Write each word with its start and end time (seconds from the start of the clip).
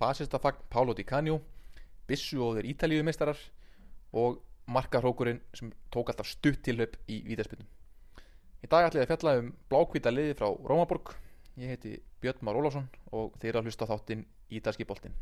fasistafagn 0.00 0.66
Pálo 0.72 0.94
Di 0.96 1.04
Canio 1.04 1.40
Bissu 2.06 2.42
og 2.44 2.58
þeir 2.58 2.70
Ítalíumeistarar 2.74 3.40
og 4.16 4.42
markahrókurinn 4.66 5.40
sem 5.54 5.72
tók 5.94 6.10
alltaf 6.12 6.28
stutt 6.30 6.62
tilhaup 6.66 6.96
í 7.08 7.22
vítaspilnum 7.26 7.70
Í 8.64 8.68
dag 8.72 8.88
ætla 8.88 9.02
ég 9.02 9.06
að 9.06 9.10
fjalla 9.12 9.32
um 9.38 9.50
blákvíta 9.70 10.10
liði 10.10 10.34
frá 10.38 10.48
Rómaborg. 10.50 11.12
Ég 11.60 11.70
heiti 11.70 11.92
Björn 12.24 12.42
Már 12.42 12.58
Ólásson 12.58 12.88
og 13.14 13.36
þeir 13.38 13.60
að 13.60 13.68
hlusta 13.68 13.86
á 13.86 13.90
þáttinn 13.92 14.26
Ítalski 14.50 14.88
boltinn 14.88 15.14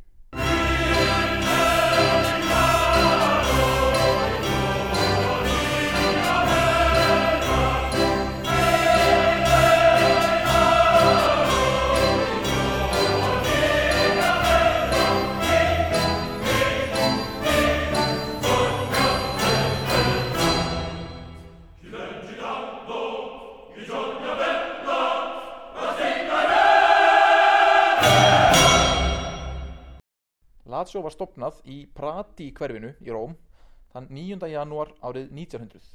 Lazio 30.95 31.09
var 31.09 31.15
stopnað 31.17 31.57
í 31.67 31.77
Prati 31.91 32.45
hverfinu 32.55 32.93
í 33.03 33.11
Róm 33.11 33.33
þann 33.91 34.05
9. 34.15 34.47
janúar 34.47 34.93
árið 35.03 35.33
1900. 35.35 35.89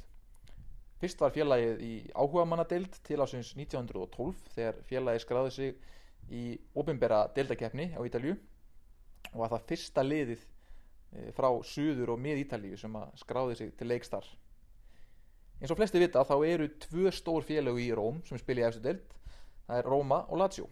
Fyrst 1.00 1.24
var 1.24 1.32
félagið 1.32 1.80
í 1.86 1.92
áhugamannadeild 2.12 2.98
til 3.08 3.16
ásins 3.24 3.54
1912 3.56 4.42
þegar 4.52 4.82
félagið 4.90 5.24
skráði 5.24 5.54
sig 5.54 5.80
í 6.28 6.42
ofinbera 6.76 7.22
deildakeppni 7.32 7.94
á 7.96 8.00
Ítalju 8.04 8.36
og 9.30 9.40
að 9.46 9.54
það 9.54 9.66
fyrsta 9.72 10.04
liðið 10.04 10.44
eh, 10.44 11.32
frá 11.32 11.48
Suður 11.64 12.12
og 12.18 12.20
mið 12.20 12.44
Ítalju 12.44 12.76
sem 12.84 13.00
að 13.00 13.16
skráði 13.24 13.56
sig 13.62 13.74
til 13.80 13.88
leikstar. 13.88 14.30
Eins 15.62 15.72
og 15.72 15.80
flesti 15.80 16.04
vita 16.04 16.28
þá 16.28 16.36
eru 16.44 16.68
tvö 16.84 17.08
stór 17.08 17.48
félög 17.48 17.80
í 17.80 17.88
Róm 17.96 18.20
sem 18.28 18.36
spila 18.36 18.66
í 18.66 18.68
eftir 18.68 18.84
deild, 18.90 19.18
það 19.64 19.80
er 19.80 19.92
Róma 19.96 20.26
og 20.28 20.44
Lazio 20.44 20.68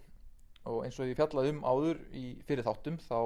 og 0.68 0.82
eins 0.84 1.00
og 1.00 1.08
ég 1.08 1.16
fjallaði 1.16 1.56
um 1.56 1.64
áður 1.64 2.08
í 2.12 2.30
fyrir 2.44 2.68
þáttum 2.68 3.00
þá 3.08 3.20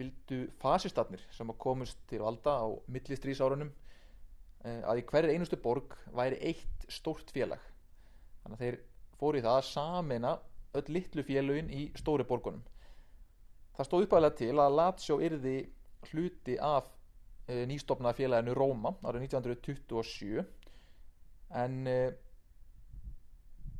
vildu 0.00 0.40
fasistarnir 0.62 1.22
sem 1.34 1.50
að 1.52 1.60
komast 1.62 2.00
til 2.10 2.22
valda 2.24 2.56
á 2.64 2.68
millistrýsárunum 2.90 3.70
að 4.64 5.00
í 5.00 5.04
hverju 5.08 5.34
einustu 5.34 5.56
borg 5.60 5.96
væri 6.16 6.38
eitt 6.50 6.86
stórt 6.92 7.32
félag. 7.32 7.60
Þannig 8.42 8.56
að 8.56 8.64
þeir 8.64 8.78
fóru 9.20 9.40
í 9.40 9.44
það 9.44 9.58
að 9.58 9.68
samena 9.70 10.34
öll 10.78 10.86
litlu 10.94 11.24
félagin 11.26 11.70
í 11.72 11.82
stóri 11.98 12.26
borgunum. 12.28 12.62
Það 13.76 13.88
stóð 13.88 14.06
uppæðilega 14.06 14.38
til 14.40 14.54
að 14.60 14.76
Lazio 14.76 15.18
yrði 15.24 15.56
hluti 16.10 16.56
af 16.60 16.88
e, 17.48 17.64
nýstofna 17.70 18.12
félaginu 18.16 18.54
Róma 18.56 18.92
árið 19.00 19.26
1927 19.28 20.44
en 21.60 21.78
e, 21.88 21.98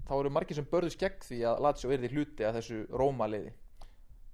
þá 0.08 0.14
eru 0.18 0.32
margir 0.32 0.58
sem 0.58 0.68
börðust 0.70 1.00
gegn 1.00 1.26
því 1.26 1.42
að 1.50 1.64
Lazio 1.66 1.92
yrði 1.94 2.12
hluti 2.14 2.46
af 2.48 2.56
þessu 2.58 2.82
Róma 2.90 3.28
liði 3.30 3.52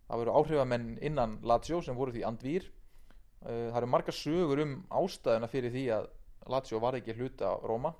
það 0.07 0.23
voru 0.23 0.35
áhrifamenn 0.41 0.97
innan 1.05 1.39
Lazio 1.43 1.83
sem 1.83 1.97
voru 1.99 2.15
því 2.15 2.25
andvýr 2.29 2.67
það 3.47 3.79
eru 3.81 3.89
margar 3.91 4.17
sögur 4.17 4.63
um 4.63 4.77
ástæðuna 4.91 5.51
fyrir 5.51 5.75
því 5.75 5.87
að 5.98 6.11
Lazio 6.51 6.81
var 6.83 6.98
ekki 6.98 7.15
hluta 7.19 7.53
á 7.53 7.55
Róma 7.67 7.93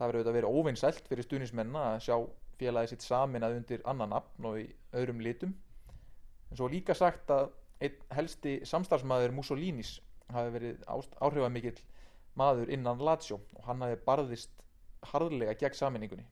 það 0.00 0.06
verður 0.06 0.20
auðvitað 0.20 0.36
verið 0.38 0.58
óveinsælt 0.58 1.08
fyrir 1.10 1.26
stuðnismenna 1.26 1.86
að 1.90 2.04
sjá 2.06 2.14
félagi 2.60 2.92
sitt 2.92 3.04
saminað 3.04 3.56
undir 3.58 3.82
annan 3.88 4.14
nafn 4.14 4.46
og 4.48 4.58
í 4.60 4.66
öðrum 4.96 5.20
litum. 5.24 5.52
En 6.50 6.58
svo 6.58 6.68
líka 6.72 6.96
sagt 6.96 7.30
að 7.32 7.50
einn 7.84 8.00
helsti 8.16 8.58
samstarfsmaður 8.68 9.34
Mussolinis 9.36 9.98
hafi 10.32 10.54
verið 10.56 10.82
áhrifamikill 11.20 11.76
maður 12.40 12.72
innan 12.72 13.00
Lazio 13.04 13.40
og 13.56 13.64
hann 13.66 13.84
hafi 13.84 14.00
barðist 14.06 14.52
harðlega 15.12 15.56
gegn 15.60 15.76
saminningunni 15.76 16.26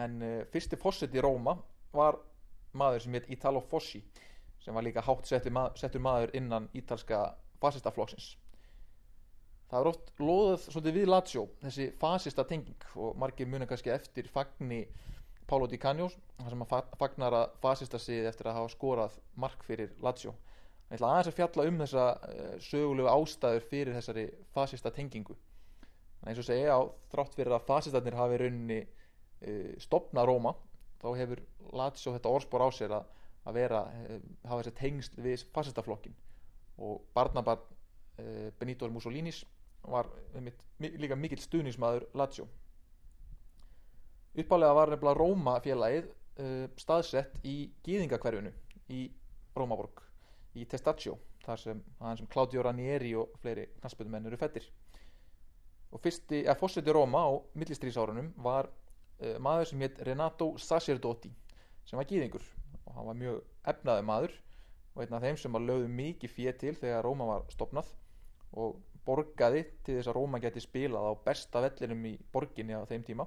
en 0.00 0.20
uh, 0.22 0.36
fyrsti 0.52 0.78
fósitt 0.80 1.14
í 1.14 1.22
Róma 1.22 1.56
var 1.92 2.18
maður 2.72 3.04
sem 3.04 3.16
heit 3.16 3.30
Italo 3.32 3.60
Fossi 3.60 4.02
sem 4.60 4.76
var 4.76 4.84
líka 4.84 5.02
hátt 5.04 5.30
maður, 5.50 5.76
settur 5.80 6.02
maður 6.04 6.34
innan 6.36 6.68
ítalska 6.76 7.34
fasistaflokksins. 7.60 8.36
Það 9.70 9.80
er 9.80 9.88
oft 9.92 10.10
loðað 10.18 10.64
svolítið 10.64 10.96
við 10.98 11.08
Lazio 11.08 11.46
þessi 11.62 11.86
fasista 12.00 12.44
tenging 12.44 12.86
og 12.98 13.16
margir 13.20 13.46
muna 13.46 13.68
kannski 13.70 13.92
eftir 13.94 14.28
fagni 14.28 14.82
Pálo 15.50 15.66
Di 15.70 15.78
Canio 15.82 16.08
þar 16.38 16.54
sem 16.54 16.64
að 16.64 16.72
fagnar 16.98 17.36
að 17.38 17.52
fasista 17.62 17.98
sig 17.98 18.26
eftir 18.26 18.50
að 18.50 18.58
hafa 18.58 18.72
skorað 18.74 19.18
mark 19.34 19.62
fyrir 19.66 19.92
Lazio. 20.02 20.34
Ég 20.90 20.98
ætla 20.98 21.12
aðeins 21.12 21.30
að 21.30 21.36
fjalla 21.38 21.66
um 21.70 21.78
þessa 21.84 22.06
uh, 22.18 22.54
sögulegu 22.66 23.10
ástæður 23.10 23.66
fyrir 23.70 23.94
þessari 23.94 24.24
fasista 24.54 24.90
tengingu. 24.94 25.36
En 26.20 26.32
eins 26.32 26.42
og 26.42 26.48
segja 26.48 26.74
á 26.74 26.80
þrátt 27.12 27.38
fyrir 27.38 27.54
að 27.54 27.66
fasistarnir 27.68 28.18
hafi 28.18 28.40
rauninni 28.42 28.80
uh, 28.82 29.70
stopnað 29.82 30.30
Róma 30.32 30.54
þá 31.00 31.08
hefur 31.18 31.42
Lazio 31.76 32.14
þetta 32.14 32.32
orðspor 32.36 32.64
á 32.64 32.68
sér 32.74 32.94
að, 32.98 33.06
að 33.48 33.58
vera, 33.60 33.84
hafa 34.44 34.60
þessi 34.62 34.76
tengst 34.80 35.20
við 35.20 35.44
fasistaflokkin 35.54 36.16
og 36.80 37.00
barnabarn 37.16 37.62
e, 38.20 38.50
Benito 38.58 38.88
Mussolinis 38.92 39.42
var 39.88 40.08
einmitt, 40.36 40.60
líka 40.80 41.16
mikill 41.16 41.40
stuðnismæður 41.40 42.06
Lazio. 42.16 42.46
Uppálega 44.38 44.76
var 44.76 44.92
nefnilega 44.92 45.18
Róma 45.18 45.56
félagið 45.64 46.10
e, 46.10 46.68
staðsett 46.80 47.40
í 47.44 47.56
Gýðingakverfinu 47.86 48.52
í 48.92 49.06
Rómaborg 49.56 50.04
í 50.58 50.66
Testaccio 50.68 51.16
þar 51.44 51.60
sem, 51.62 51.80
sem 52.18 52.28
Claudio 52.30 52.62
Ranieri 52.66 53.14
og 53.18 53.32
fleiri 53.40 53.70
knaspöðumenn 53.80 54.28
eru 54.28 54.38
fettir 54.40 54.68
og 55.90 56.02
fyrsti, 56.04 56.44
eða 56.44 56.58
fórseti 56.58 56.92
Róma 56.94 57.24
á 57.26 57.30
millistrísárunum 57.58 58.30
var 58.44 58.68
maður 59.42 59.70
sem 59.70 59.82
hétt 59.84 60.00
Renato 60.06 60.52
Sacerdoti 60.58 61.30
sem 61.86 61.98
var 61.98 62.08
gýðingur 62.08 62.44
og 62.86 62.94
hann 62.96 63.08
var 63.10 63.18
mjög 63.18 63.40
efnaði 63.72 64.06
maður 64.08 64.36
og 64.94 65.02
einn 65.04 65.16
af 65.16 65.24
þeim 65.24 65.40
sem 65.40 65.56
var 65.56 65.64
lögðu 65.66 65.90
mikið 65.94 66.34
fér 66.36 66.56
til 66.60 66.74
þegar 66.78 67.04
Róma 67.06 67.28
var 67.28 67.44
stopnað 67.52 67.90
og 68.60 68.78
borgaði 69.06 69.62
til 69.84 69.96
þess 69.98 70.10
að 70.10 70.16
Róma 70.18 70.40
geti 70.42 70.62
spilað 70.62 71.10
á 71.10 71.12
besta 71.24 71.62
vellinum 71.64 72.06
í 72.10 72.14
borginni 72.32 72.76
á 72.76 72.82
þeim 72.88 73.04
tíma 73.06 73.26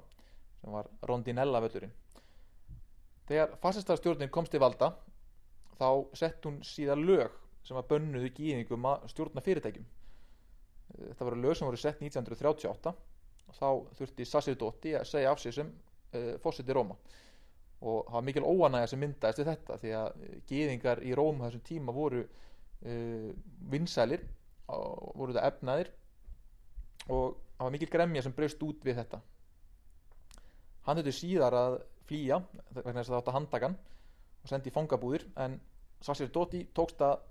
sem 0.62 0.74
var 0.74 0.90
Rondinella 1.10 1.62
völlurinn 1.64 1.94
þegar 3.30 3.56
fasistarstjórnin 3.64 4.34
komst 4.34 4.54
til 4.54 4.62
valda 4.64 4.94
þá 5.80 5.88
sett 6.18 6.46
hún 6.46 6.62
síðan 6.68 7.06
lög 7.08 7.40
sem 7.64 7.78
var 7.78 7.88
bönnuðu 7.90 8.34
gýðingum 8.36 8.90
að 8.90 9.08
stjórna 9.14 9.44
fyrirtækjum 9.44 9.88
þetta 10.94 11.28
voru 11.28 11.42
lög 11.42 11.58
sem 11.58 11.68
voru 11.68 11.80
sett 11.80 12.02
1938 12.04 12.92
og 12.92 13.13
þá 13.58 13.68
þurfti 13.98 14.28
Sacerdoti 14.28 14.96
að 14.98 15.10
segja 15.10 15.34
af 15.34 15.42
sig 15.42 15.56
sem 15.56 15.70
uh, 15.70 16.34
fósiti 16.44 16.76
Róma. 16.76 16.98
Og 17.84 18.06
það 18.08 18.16
var 18.16 18.26
mikil 18.30 18.46
óanægja 18.48 18.92
sem 18.94 19.02
myndaðist 19.04 19.42
við 19.42 19.50
þetta 19.52 19.80
því 19.82 19.94
að 20.00 20.24
gýðingar 20.50 21.04
í 21.04 21.16
Róma 21.20 21.50
þessum 21.50 21.66
tíma 21.68 21.96
voru 21.96 22.24
uh, 22.24 23.30
vinsælir 23.74 24.24
voru 24.68 25.34
þetta 25.34 25.50
efnaðir 25.52 25.90
og 27.12 27.36
það 27.58 27.66
var 27.66 27.74
mikil 27.76 27.90
gremja 27.92 28.24
sem 28.24 28.36
breyst 28.36 28.64
út 28.64 28.86
við 28.86 29.02
þetta. 29.02 29.20
Hann 30.88 31.00
þurfti 31.00 31.16
síðar 31.18 31.58
að 31.58 31.76
flýja 32.08 32.40
vegna 32.72 33.02
þess 33.02 33.10
að 33.10 33.14
það 33.14 33.20
átt 33.20 33.30
að 33.32 33.38
handagan 33.38 33.78
og 34.44 34.50
sendi 34.52 34.74
fangabúðir 34.76 35.28
en 35.44 35.60
Sacerdoti 36.04 36.66
tókst 36.76 37.04
að 37.04 37.22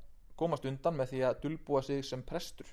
komast 0.40 0.64
undan 0.68 0.96
með 0.96 1.12
því 1.12 1.24
að 1.28 1.40
dulbúa 1.42 1.82
sig 1.84 2.04
sem 2.08 2.22
prestur 2.24 2.68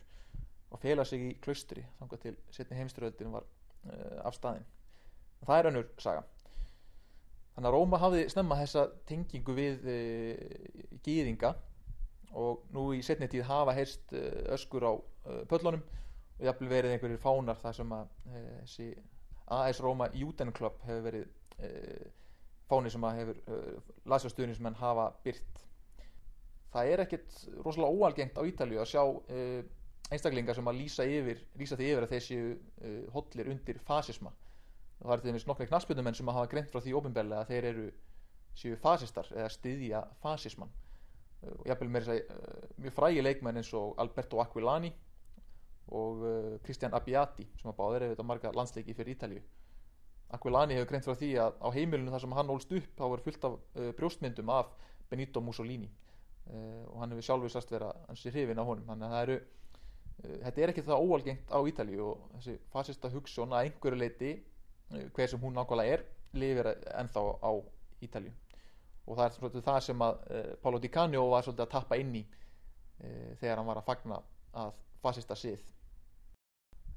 og 0.70 0.82
fela 0.82 1.06
sig 1.06 1.24
í 1.26 1.38
klaustri 1.42 1.84
þannig 2.00 2.22
til 2.24 2.36
setni 2.54 2.78
heimsturöldin 2.78 3.34
var 3.34 3.46
uh, 3.46 4.20
af 4.26 4.36
staðin 4.38 4.68
það 5.46 5.60
er 5.60 5.70
önnur 5.70 5.88
saga. 6.02 6.26
Þannig 7.56 7.70
að 7.70 7.76
Róma 7.76 8.00
hafði 8.00 8.26
snemma 8.32 8.58
þessa 8.60 8.86
tengingu 9.10 9.56
við 9.58 9.88
uh, 9.94 11.00
gýðinga 11.06 11.54
og 12.40 12.68
nú 12.76 12.90
í 12.94 13.02
setni 13.06 13.30
tíð 13.32 13.48
hafa 13.50 13.74
heyrst 13.78 14.14
uh, 14.14 14.54
öskur 14.56 14.86
á 14.86 14.94
pöllunum 15.50 15.82
og 16.40 16.46
jafnvel 16.46 16.70
verið 16.72 16.94
einhverjir 16.96 17.22
fánar 17.22 17.58
þar 17.60 17.76
sem 17.76 17.90
að 17.94 18.14
þessi 18.62 18.86
AS 19.52 19.82
Róma 19.84 20.08
Júten 20.16 20.54
Club 20.56 20.78
hefur 20.88 21.04
verið 21.04 21.28
fáni 22.70 22.90
sem 22.94 23.04
að 23.04 23.18
hefur 23.20 23.42
lasjastuðni 24.10 24.56
sem 24.56 24.70
hann 24.70 24.78
hafa 24.80 25.10
byrt 25.26 25.60
það 26.74 26.92
er 26.94 27.04
ekkit 27.04 27.36
rosalega 27.66 27.92
óalgengt 27.92 28.40
á 28.40 28.48
Ítalju 28.48 28.80
að 28.80 28.90
sjá 28.94 29.04
einstaklingar 30.14 30.58
sem 30.58 30.70
að 30.70 30.80
lýsa, 30.82 31.06
yfir, 31.06 31.42
lýsa 31.60 31.78
því 31.80 31.90
yfir 31.94 32.06
að 32.06 32.14
þeir 32.14 32.26
séu 32.26 32.46
uh, 32.54 33.02
hollir 33.14 33.52
undir 33.54 33.80
fasisma. 33.86 34.32
Það 35.00 35.14
er 35.16 35.22
til 35.24 35.32
dæmis 35.32 35.48
nokkra 35.48 35.68
knaspjöndumenn 35.70 36.18
sem 36.18 36.32
hafa 36.34 36.50
greint 36.52 36.72
frá 36.72 36.82
því 36.84 36.96
ofinbellega 37.00 37.44
að 37.44 37.52
þeir 37.54 37.68
eru 37.72 37.86
séu 38.60 38.80
fasistar 38.82 39.30
eða 39.36 39.52
styðja 39.54 40.02
fasisman 40.24 40.74
uh, 40.74 41.54
og 41.54 41.70
jafnvel 41.70 41.92
með 41.94 42.10
þess 42.10 42.16
að 42.16 42.34
uh, 42.40 42.74
mjög 42.84 42.98
frægi 42.98 43.24
leikmenn 43.24 43.62
eins 43.62 43.72
og 43.78 43.94
Alberto 44.02 44.42
Aquilani 44.44 44.92
og 45.90 46.20
Christian 46.62 46.94
Abbiati 46.94 47.48
sem 47.58 47.72
að 47.72 47.78
báður 47.80 48.04
eða 48.12 48.26
marga 48.28 48.52
landsleiki 48.54 48.94
fyrir 48.94 49.16
Ítalju 49.16 49.40
Aquilani 50.38 50.76
hefur 50.78 50.92
greint 50.92 51.08
frá 51.08 51.16
því 51.18 51.30
að 51.42 51.56
á 51.66 51.68
heimilinu 51.74 52.14
þar 52.14 52.22
sem 52.22 52.36
hann 52.38 52.52
ólst 52.54 52.76
upp 52.78 52.92
þá 53.00 53.06
er 53.08 53.24
fullt 53.26 53.48
af 53.48 53.56
brjóstmyndum 53.98 54.52
af 54.54 54.70
Benito 55.10 55.42
Mussolini. 55.42 55.90
Uh, 56.50 56.86
og 56.90 57.02
hann 57.02 57.14
hefur 57.14 57.26
sjálfur 57.26 57.52
sast 57.54 57.72
vera 57.74 57.92
hansi 58.08 58.32
hrifin 58.34 58.62
á 58.62 58.66
honum. 58.66 58.86
Þannig 58.88 59.06
að 59.06 59.14
það 59.14 59.24
eru 59.26 59.38
uh, 59.38 59.69
þetta 60.20 60.62
er 60.62 60.74
ekki 60.74 60.84
það 60.84 61.06
óalgengt 61.06 61.52
á 61.54 61.60
Ítalíu 61.70 62.04
og 62.12 62.24
þessi 62.36 62.56
fasista 62.74 63.12
hugsun 63.14 63.54
að 63.56 63.70
einhverju 63.70 64.00
leiti 64.00 64.34
uh, 64.36 65.06
hver 65.16 65.32
sem 65.32 65.42
hún 65.42 65.56
nákvæmlega 65.56 65.96
er 65.96 66.06
lifir 66.40 66.72
ennþá 66.74 67.24
á 67.40 67.52
Ítalíu. 68.04 68.34
Og 69.08 69.18
það 69.18 69.26
er 69.26 69.36
svolítið 69.38 69.66
það 69.70 69.80
sem 69.88 70.06
að 70.06 70.20
uh, 70.20 70.52
Paulo 70.64 70.82
Di 70.84 70.92
Canio 70.92 71.26
var 71.32 71.46
svolítið 71.46 71.66
að 71.66 71.74
tappa 71.78 72.00
inn 72.00 72.20
í 72.22 72.28
þegar 73.40 73.62
hann 73.62 73.68
var 73.70 73.78
að 73.80 73.86
fagna 73.88 74.16
að 74.60 74.74
fasista 75.00 75.36
sið. 75.40 75.62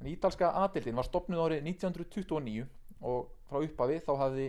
En 0.00 0.08
Ítalska 0.10 0.48
aðildin 0.58 0.96
var 0.98 1.06
stopnud 1.06 1.38
árið 1.38 1.60
1929 1.70 2.64
og 3.06 3.28
frá 3.46 3.60
upphafi 3.60 4.00
þá 4.02 4.10
hafði 4.18 4.48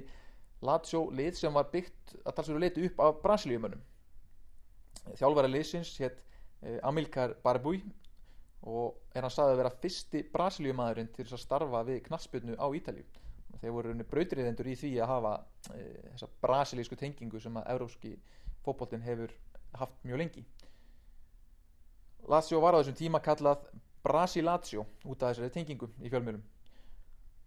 Lazio 0.66 1.04
lið 1.14 1.38
sem 1.38 1.54
var 1.54 1.70
byggt 1.70 2.16
að 2.24 2.36
talsveru 2.40 2.64
leiti 2.64 2.88
upp 2.88 3.04
af 3.06 3.22
Brasilíumönnum. 3.22 3.84
Þjálfæra 5.14 5.52
liðsins 5.54 5.94
hétt 6.02 6.26
Amilcar 6.82 7.38
Barbui 7.46 7.84
og 8.70 9.16
er 9.16 9.26
hann 9.26 9.34
saðið 9.34 9.54
að 9.54 9.62
vera 9.62 9.74
fyrsti 9.84 10.24
Brasilíumæðurinn 10.34 11.12
til 11.16 11.26
þess 11.26 11.38
að 11.38 11.44
starfa 11.44 11.84
við 11.88 12.02
knatsbyrnu 12.08 12.58
á 12.60 12.68
Ítalíu. 12.80 13.06
Þeir 13.62 13.76
voru 13.76 13.94
brautriðendur 14.12 14.70
í 14.72 14.76
því 14.80 14.92
að 15.04 15.12
hafa 15.12 15.34
e, 15.76 15.84
þessa 16.14 16.30
brasilísku 16.44 16.98
tengingu 17.00 17.40
sem 17.40 17.60
að 17.60 17.70
európski 17.76 18.14
fótbollin 18.66 19.04
hefur 19.06 19.36
haft 19.80 20.08
mjög 20.08 20.24
lengi. 20.24 20.46
Lazio 22.32 22.60
var 22.64 22.76
á 22.76 22.80
þessum 22.82 22.98
tíma 23.00 23.22
kallað 23.24 23.68
Brasilatio 24.04 24.88
út 25.08 25.24
af 25.24 25.34
þessari 25.34 25.54
tengingu 25.54 25.92
í 26.04 26.12
fjölmjölum 26.12 26.44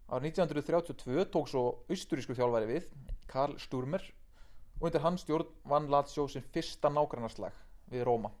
árið 0.07 0.39
1932 0.39 1.25
tók 1.33 1.49
svo 1.51 1.63
austurísku 1.91 2.35
þjálfæri 2.37 2.67
við 2.69 2.85
Karl 3.27 3.57
Sturmer 3.59 4.03
og 4.79 4.87
undir 4.87 5.03
hans 5.03 5.25
stjórn 5.25 5.49
vann 5.67 5.89
Lazio 5.91 6.27
sin 6.31 6.45
fyrsta 6.53 6.91
nágrannarslag 6.93 7.55
við 7.91 8.05
Róma 8.07 8.31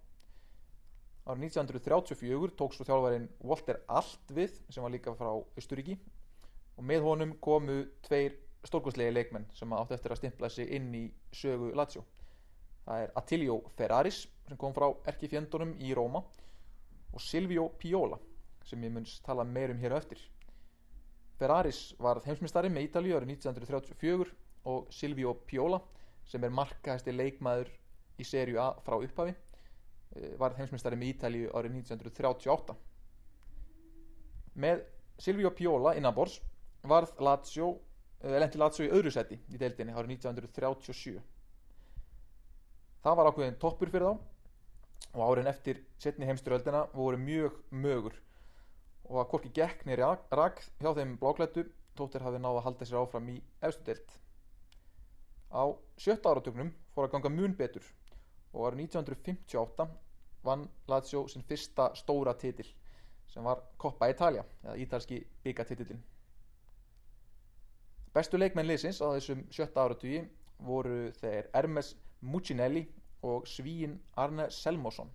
árið 1.27 1.49
1934 1.49 2.53
tók 2.55 2.75
svo 2.75 2.85
þjálfærin 2.87 3.25
Walter 3.43 3.81
Alt 3.91 4.31
við 4.31 4.53
sem 4.71 4.83
var 4.83 4.93
líka 4.93 5.11
frá 5.17 5.33
Austuríki 5.35 5.97
og 6.77 6.85
með 6.87 7.03
honum 7.03 7.33
komu 7.43 7.81
tveir 8.05 8.37
stórkostlegi 8.67 9.11
leikmenn 9.11 9.47
sem 9.55 9.73
áttu 9.75 9.95
eftir 9.97 10.13
að 10.13 10.21
stimpla 10.21 10.49
sig 10.51 10.71
inn 10.77 10.93
í 10.95 11.03
sögu 11.35 11.73
Lazio. 11.75 12.03
Það 12.85 13.03
er 13.03 13.13
Attilio 13.19 13.57
Ferraris 13.75 14.21
sem 14.47 14.59
kom 14.59 14.75
frá 14.75 14.87
erkifjöndunum 15.11 15.73
í 15.83 15.91
Róma 15.97 16.21
og 17.11 17.23
Silvio 17.23 17.67
Piola 17.79 18.19
sem 18.67 18.83
ég 18.83 18.93
munst 18.95 19.23
tala 19.25 19.43
meirum 19.47 19.81
hér 19.83 19.97
eftir. 19.97 20.21
Ferraris 21.39 21.91
var 21.99 22.21
heimsmyndstari 22.23 22.71
með 22.71 22.87
Ítalíu 22.87 23.17
árið 23.17 23.33
1934 23.35 24.31
og 24.71 24.87
Silvio 24.95 25.35
Piola 25.47 25.81
sem 26.27 26.43
er 26.43 26.55
markahæsti 26.55 27.13
leikmaður 27.15 27.69
í 28.17 28.25
serju 28.27 28.59
A 28.63 28.71
frá 28.83 28.95
upphafi 28.97 29.35
var 30.39 30.55
heimsmyndstari 30.57 30.99
með 30.99 31.13
Ítalíu 31.13 31.49
árið 31.53 31.77
1938 31.81 32.75
með 34.63 34.83
Silvio 35.21 35.51
Piola 35.57 35.95
innanbors 35.97 36.39
varð 36.87 37.13
Lazio 37.21 37.73
lendi 38.21 38.61
Lazio 38.61 38.87
í 38.87 38.93
öðru 38.93 39.11
seti 39.13 39.37
í 39.53 39.59
deildinni 39.61 39.93
árið 39.93 40.15
1937 40.17 41.19
það 43.05 43.19
var 43.19 43.31
ákveðin 43.31 43.59
toppur 43.61 43.91
fyrir 43.93 44.07
þá 44.09 45.17
og 45.17 45.23
árin 45.31 45.49
eftir 45.49 45.83
setni 46.01 46.27
heimsturöldina 46.29 46.85
voru 46.93 47.19
mjög 47.21 47.59
mögur 47.71 48.15
og 49.07 49.21
að 49.21 49.29
korki 49.31 49.51
gekkni 49.55 49.95
rak 49.97 50.63
hjá 50.81 50.91
þeim 50.97 51.15
bláklættu 51.21 51.65
tóttir 51.97 52.23
hafi 52.25 52.41
náða 52.41 52.61
að 52.61 52.65
halda 52.67 52.87
sér 52.87 52.99
áfram 53.01 53.29
í 53.33 53.37
efstu 53.65 53.87
deild. 53.87 54.09
Á 55.49 55.63
sjötta 55.97 56.33
áratögnum 56.33 56.73
fór 56.93 57.07
að 57.07 57.15
ganga 57.15 57.31
mun 57.33 57.55
betur 57.57 57.85
og 58.53 58.67
árið 58.69 58.83
1958 58.87 59.87
vann 60.47 60.67
Lazio 60.87 61.27
sin 61.27 61.43
fyrsta 61.47 61.91
stóra 61.95 62.33
titil 62.39 62.67
sem 63.27 63.43
var 63.43 63.63
Coppa 63.77 64.09
Italia 64.09 64.45
eða 64.63 64.77
ítalski 64.83 65.19
byggatitillin 65.43 66.03
bestu 68.17 68.39
leikmenn 68.39 68.65
liðsins 68.65 68.97
á 69.03 69.13
þessum 69.13 69.43
sjötta 69.53 69.83
áratugi 69.83 70.23
voru 70.65 71.11
þeir 71.19 71.49
Hermes 71.53 71.91
Mucinelli 72.21 72.81
og 73.27 73.45
svíin 73.49 73.97
Arne 74.17 74.47
Selmosson. 74.53 75.09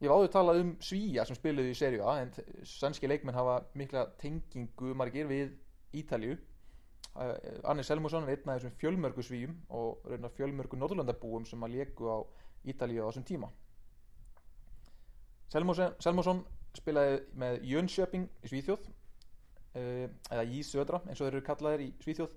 Ég 0.00 0.08
hef 0.08 0.14
áður 0.14 0.30
talað 0.32 0.60
um 0.62 0.70
svíja 0.80 1.24
sem 1.26 1.36
spiluði 1.36 1.74
í 1.74 1.76
serju 1.76 2.06
A 2.06 2.20
en 2.22 2.32
sannski 2.64 3.10
leikmenn 3.10 3.36
hafa 3.36 3.58
mikla 3.76 4.06
tengingu 4.22 4.94
margir 4.96 5.28
við 5.28 5.52
Ítalju 6.00 6.38
Arne 7.18 7.82
Selmosson 7.82 8.28
er 8.28 8.36
einn 8.36 8.50
af 8.52 8.60
þessum 8.60 8.76
fjölmörgu 8.78 9.24
svíjum 9.26 9.56
og 9.74 10.04
raunar 10.06 10.34
fjölmörgu 10.36 10.78
norðurlandabúum 10.78 11.46
sem 11.48 11.64
að 11.66 11.74
leku 11.74 12.06
á 12.06 12.18
Ítalju 12.68 13.02
á 13.02 13.08
þessum 13.10 13.26
tíma. 13.26 13.48
Selmosson 15.50 16.44
spilaði 16.76 17.20
með 17.40 17.62
Jönköping 17.66 18.28
í 18.44 18.50
Svíþjóð 18.52 18.86
eða 19.78 20.44
í 20.44 20.62
Södra 20.66 21.00
eins 21.06 21.18
og 21.20 21.26
þeir 21.26 21.34
eru 21.38 21.46
kallaðir 21.46 21.84
í 21.86 21.90
Svíþjóð 22.04 22.34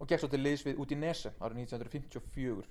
og 0.00 0.10
gekk 0.10 0.22
svo 0.22 0.30
til 0.32 0.42
liðs 0.42 0.64
við 0.66 0.80
Udinese 0.82 1.32
árið 1.40 1.62
1954 1.64 2.66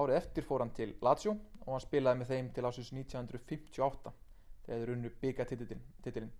árið 0.00 0.18
eftir 0.18 0.46
fór 0.48 0.64
hann 0.64 0.74
til 0.76 0.94
Lazio 1.04 1.34
og 1.66 1.74
hann 1.74 1.84
spilaði 1.84 2.22
með 2.22 2.32
þeim 2.32 2.50
til 2.56 2.64
ásins 2.68 2.92
1958 2.96 4.12
þegar 4.66 4.82
þeir 4.82 4.94
unnu 4.94 5.12
byggatitilin 5.22 6.30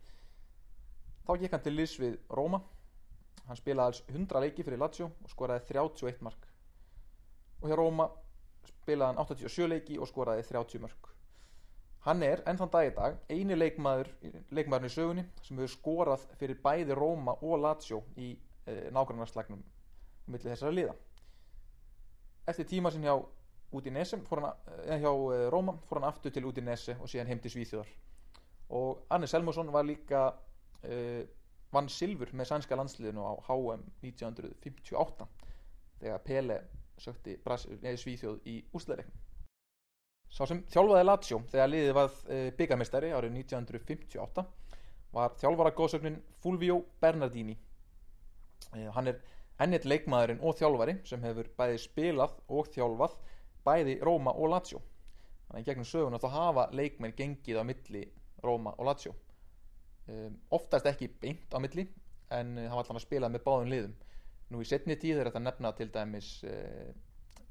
þá 1.26 1.32
gekk 1.42 1.56
hann 1.56 1.66
til 1.66 1.76
liðs 1.76 1.98
við 2.00 2.16
Róma 2.32 2.62
hann 3.48 3.58
spilaði 3.58 3.86
alls 3.92 4.02
100 4.08 4.44
leiki 4.46 4.66
fyrir 4.66 4.80
Lazio 4.82 5.10
og 5.10 5.30
skoraði 5.30 5.66
31 5.74 6.22
mark. 6.26 6.46
Og 7.62 7.70
hjá 7.70 7.78
Róma 7.78 8.08
spilaði 8.68 9.12
hann 9.12 9.24
87 9.26 9.70
leiki 9.70 9.98
og 9.98 10.10
skoraði 10.10 10.46
30 10.50 10.84
mark 10.84 11.12
hann 12.06 12.22
er 12.26 12.42
enn 12.50 12.58
þann 12.58 12.70
dag 12.72 12.88
í 12.88 12.94
dag 12.96 13.18
eini 13.30 13.56
leikmaður 13.56 14.10
leikmaðurinn 14.54 14.90
í 14.90 14.94
sögunni 14.94 15.24
sem 15.46 15.58
hefur 15.58 15.72
skorað 15.76 16.24
fyrir 16.40 16.58
bæði 16.62 16.96
Róma 16.98 17.36
og 17.40 17.60
Lazio 17.62 18.02
í 18.18 18.32
e, 18.66 18.74
nágrannarslagnum 18.94 19.62
millir 20.26 20.50
þessara 20.50 20.74
liða. 20.74 20.96
Eftir 22.48 22.66
tíma 22.72 22.90
sem 22.90 23.04
hjá 23.06 23.14
Udinese 23.72 24.18
hann, 24.18 24.48
eða 24.82 24.98
hjá 25.04 25.12
e, 25.12 25.38
Róma 25.54 25.76
fór 25.86 26.00
hann 26.00 26.08
aftur 26.10 26.34
til 26.34 26.48
Udinese 26.50 26.96
og 26.98 27.10
síðan 27.10 27.30
heim 27.30 27.42
til 27.42 27.54
Svíþjóðar. 27.54 27.92
Og 28.74 29.06
Arne 29.12 29.28
Selmusson 29.30 29.70
var 29.72 29.86
líka 29.86 30.24
e, 30.82 31.22
vann 31.72 31.88
silfur 31.88 32.32
með 32.36 32.50
sænska 32.52 32.76
landsliðinu 32.78 33.24
á 33.24 33.32
HM 33.48 33.84
1958 34.04 35.28
þegar 36.02 36.24
Pele 36.26 36.62
sökti 37.00 37.38
Svíþjóð 37.42 38.40
í 38.46 38.60
úsleirreiknum 38.76 39.28
Sá 40.32 40.46
sem 40.48 40.62
þjálfaði 40.72 41.04
Lazio 41.04 41.38
þegar 41.52 41.68
liðið 41.68 41.94
var 41.96 42.12
byggamestari 42.56 43.10
árið 43.12 43.34
1958 43.42 44.44
var 45.12 45.34
þjálfara 45.36 45.74
góðsögnin 45.76 46.16
Fulvio 46.40 46.78
Bernardini. 47.02 47.58
Hann 48.96 49.10
er 49.12 49.18
ennett 49.60 49.84
leikmaðurinn 49.84 50.40
og 50.40 50.56
þjálfari 50.56 50.94
sem 51.08 51.20
hefur 51.26 51.50
bæði 51.58 51.82
spilað 51.82 52.38
og 52.48 52.70
þjálfað 52.72 53.18
bæði 53.66 53.98
Róma 54.00 54.32
og 54.32 54.54
Lazio. 54.54 54.80
Þannig 55.50 55.68
gegnum 55.68 55.90
söguna 55.90 56.22
þá 56.22 56.28
hafa 56.32 56.66
leikmenn 56.72 57.16
gengið 57.18 57.60
á 57.60 57.64
milli 57.68 58.06
Róma 58.40 58.72
og 58.78 58.88
Lazio. 58.88 59.12
Um, 60.10 60.40
oftast 60.50 60.88
ekki 60.90 61.12
beint 61.22 61.54
á 61.54 61.62
milli 61.62 61.86
en 62.32 62.56
hann 62.56 62.72
var 62.72 62.82
alltaf 62.82 62.98
að 62.98 63.04
spila 63.06 63.30
með 63.30 63.44
báðum 63.46 63.70
liðum. 63.70 63.96
Nú 64.50 64.60
í 64.62 64.68
setni 64.68 64.96
tíð 64.98 65.20
er 65.20 65.30
þetta 65.30 65.46
nefna 65.46 65.74
til 65.78 65.90
dæmis... 65.94 66.34
Uh, 66.44 66.92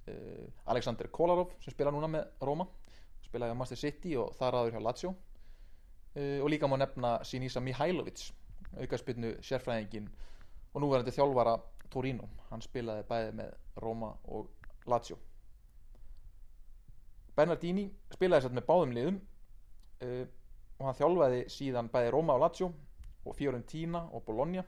Uh, 0.07 0.47
Alexander 0.65 1.07
Kolarov 1.13 1.51
sem 1.61 1.73
spila 1.75 1.91
núna 1.93 2.07
með 2.09 2.29
Roma. 2.41 2.65
Spilaði 3.21 3.53
á 3.53 3.59
Master 3.59 3.77
City 3.77 4.15
og 4.17 4.31
þar 4.39 4.57
aður 4.57 4.75
hjá 4.75 4.81
Lazio. 4.81 5.11
Uh, 6.15 6.39
og 6.41 6.49
líka 6.49 6.69
má 6.69 6.73
nefna 6.81 7.19
Sinisa 7.27 7.61
Mihailovic 7.61 8.31
aukarspilnu 8.81 9.35
sérfræðingin 9.45 10.07
og 10.73 10.81
núverandi 10.81 11.13
þjálfara 11.13 11.53
Torino. 11.93 12.29
Hann 12.49 12.63
spilaði 12.65 13.05
bæði 13.11 13.35
með 13.43 13.53
Roma 13.83 14.09
og 14.33 14.49
Lazio. 14.89 15.19
Bernardini 17.37 17.85
spilaði 18.15 18.47
sér 18.47 18.57
með 18.57 18.67
báðum 18.71 18.97
liðum. 18.97 19.21
Uh, 20.01 20.25
og 20.81 20.87
hann 20.87 20.97
þjálfaði 20.97 21.41
síðan 21.53 21.89
bæði 21.93 22.11
Roma 22.15 22.33
og 22.33 22.41
Lazio 22.41 22.71
og 23.21 23.35
Fiorentina 23.37 24.01
og 24.17 24.23
Bologna. 24.25 24.63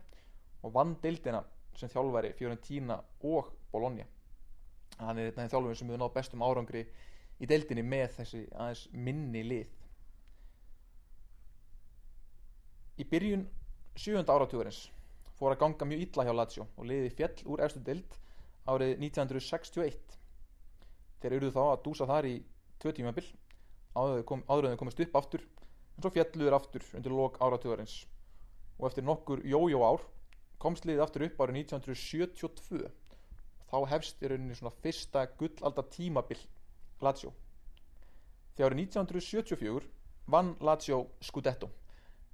Og 0.63 0.73
vann 0.75 0.93
deildina 1.01 1.41
sem 1.75 1.89
þjálfari 1.89 2.35
Fiorentina 2.37 2.99
og 3.25 3.49
Bologna. 3.73 4.05
Hann 4.99 5.19
er 5.19 5.33
þeim 5.33 5.49
þjálfum 5.49 5.75
sem 5.79 5.89
hefur 5.89 6.03
nátt 6.03 6.13
bestum 6.15 6.45
árangri 6.45 6.83
í 7.41 7.49
deildinni 7.49 7.81
með 7.83 8.19
þessi 8.19 8.43
aðeins 8.53 8.83
minni 8.93 9.41
lið. 9.47 9.71
Í 13.01 13.07
byrjun 13.09 13.47
sjönda 13.97 14.37
áratugurins 14.37 14.85
fór 15.39 15.55
að 15.55 15.63
ganga 15.63 15.87
mjög 15.89 16.05
illa 16.05 16.27
hjá 16.27 16.35
Lazio 16.37 16.67
og 16.77 16.85
liði 16.85 17.09
fjell 17.17 17.33
úr 17.49 17.63
efstu 17.65 17.81
deild 17.81 18.19
árið 18.69 19.01
1961 19.01 20.19
þeir 21.23 21.35
eru 21.39 21.49
þá 21.55 21.63
að 21.63 21.81
dúsa 21.87 22.07
þar 22.07 22.29
í 22.29 22.35
tvö 22.79 22.93
tímabill 22.93 23.25
áður 23.97 24.69
en 24.69 24.75
þau 24.75 24.79
komist 24.83 25.01
upp 25.03 25.17
aftur 25.17 25.41
en 25.95 26.03
svo 26.03 26.11
fjalluður 26.13 26.57
aftur 26.57 26.85
undir 26.97 27.13
lok 27.13 27.39
áratugurins 27.43 28.03
og 28.79 28.89
eftir 28.89 29.05
nokkur 29.05 29.43
jójó 29.45 29.83
ár 29.85 30.03
komst 30.63 30.87
liðið 30.87 31.05
aftur 31.05 31.25
upp 31.27 31.41
árið 31.43 31.59
1972 31.63 32.91
þá 33.71 33.77
hefst 33.91 34.21
í 34.21 34.29
rauninni 34.29 34.57
svona 34.57 34.73
fyrsta 34.83 35.25
gullalda 35.39 35.83
tímabil 35.95 36.39
Lazio. 37.03 37.33
Þegar 38.55 38.71
árið 38.71 38.83
1974 38.85 39.89
vann 40.29 40.53
Lazio 40.61 41.07
Scudetto 41.21 41.69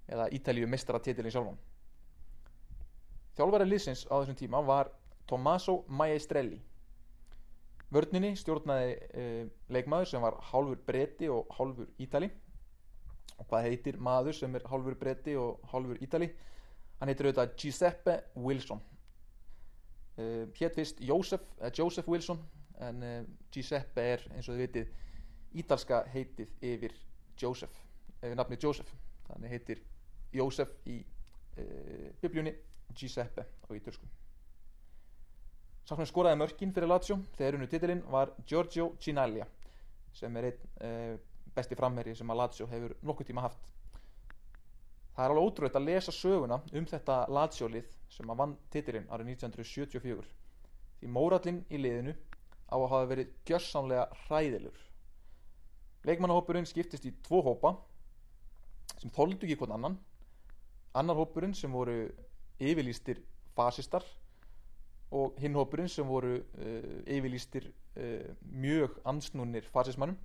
eða 0.09 0.27
Ítalíu 0.35 0.67
mistara 0.67 0.99
sjálfan. 0.99 1.57
Þjálfæri 3.37 3.69
liðsins 3.69 4.05
á 4.11 4.19
þessum 4.19 4.35
tíma 4.35 4.59
var 4.65 4.89
Tommaso 5.27 5.85
Maestrelli. 5.87 6.59
Vörninni 7.89 8.35
stjórnaði 8.37 8.95
uh, 8.95 9.45
leikmaður 9.69 10.09
sem 10.11 10.21
var 10.21 10.37
hálfur 10.51 10.81
bretti 10.85 11.29
og 11.29 11.47
hálfur 11.55 11.87
Ítali 11.97 12.29
og 13.37 13.47
hvað 13.49 13.67
heitir 13.67 13.97
maður 14.01 14.37
sem 14.37 14.55
er 14.55 14.65
hálfur 14.69 14.95
bretti 14.99 15.35
og 15.39 15.59
hálfur 15.71 15.99
Ítali? 16.03 16.29
Hann 16.99 17.11
heitir 17.11 17.29
auðvitað 17.29 17.53
Giuseppe 17.61 18.15
Wilson. 18.35 18.81
Uh, 20.19 20.47
hétt 20.59 20.75
fyrst 20.75 20.99
Joseph, 20.99 21.45
uh, 21.61 21.69
Joseph 21.71 22.09
Wilson 22.11 22.41
en 22.79 23.03
Giuseppe 23.51 24.03
er 24.13 24.21
eins 24.31 24.47
og 24.47 24.55
þið 24.55 24.61
vitið 24.63 24.91
ítalska 25.59 25.97
heitið 26.13 26.53
yfir 26.63 26.93
Joseph, 27.39 27.75
eða 28.21 28.37
nafni 28.39 28.55
Joseph 28.61 28.93
þannig 29.27 29.51
heitir 29.51 29.81
Joseph 30.31 30.71
í 30.87 31.01
biblíunni 32.21 32.53
Giuseppe 32.95 33.43
á 33.43 33.69
ítalsku 33.75 34.07
Sá 35.89 35.97
sem 35.97 36.05
skoraði 36.07 36.37
mörkin 36.37 36.71
fyrir 36.71 36.87
Lazio 36.87 37.15
þegar 37.33 37.55
unnu 37.57 37.67
titilinn 37.67 38.05
var 38.13 38.31
Giorgio 38.47 38.91
Cinaglia 39.01 39.47
sem 40.13 40.35
er 40.37 40.51
einn 40.53 41.19
besti 41.59 41.77
framherri 41.77 42.15
sem 42.15 42.31
að 42.31 42.41
Lazio 42.41 42.67
hefur 42.71 42.95
nokkuð 43.05 43.29
tíma 43.29 43.45
haft. 43.45 43.69
Það 45.15 45.25
er 45.25 45.33
alveg 45.33 45.47
ótrúið 45.49 45.75
að 45.75 45.87
lesa 45.89 46.11
söguna 46.15 46.61
um 46.79 46.85
þetta 46.87 47.15
Lazio-lið 47.35 47.87
sem 48.15 48.29
að 48.31 48.39
vann 48.39 48.53
titilinn 48.71 49.09
árið 49.11 49.33
1974 49.33 50.29
því 50.99 51.09
mórallinn 51.15 51.63
í 51.67 51.79
liðinu 51.79 52.13
á 52.69 52.75
að 52.77 52.91
hafa 52.93 53.09
verið 53.09 53.33
gjörsamlega 53.49 54.05
hræðilur. 54.25 54.77
Leikmannahópurinn 56.07 56.69
skiptist 56.69 57.07
í 57.07 57.11
tvo 57.25 57.41
hópa 57.43 57.73
sem 58.99 59.11
þóldu 59.11 59.43
ekki 59.43 59.57
hvern 59.59 59.75
annan. 59.75 59.99
Annar 60.95 61.19
hópurinn 61.19 61.55
sem 61.57 61.71
voru 61.75 62.05
yfirlýstir 62.59 63.19
fasistar 63.57 64.05
og 65.15 65.35
hinn 65.41 65.57
hópurinn 65.57 65.91
sem 65.91 66.07
voru 66.07 66.37
uh, 66.39 66.89
yfirlýstir 67.09 67.67
uh, 67.67 68.31
mjög 68.55 68.99
ansnúnir 69.09 69.67
fasismannum 69.73 70.17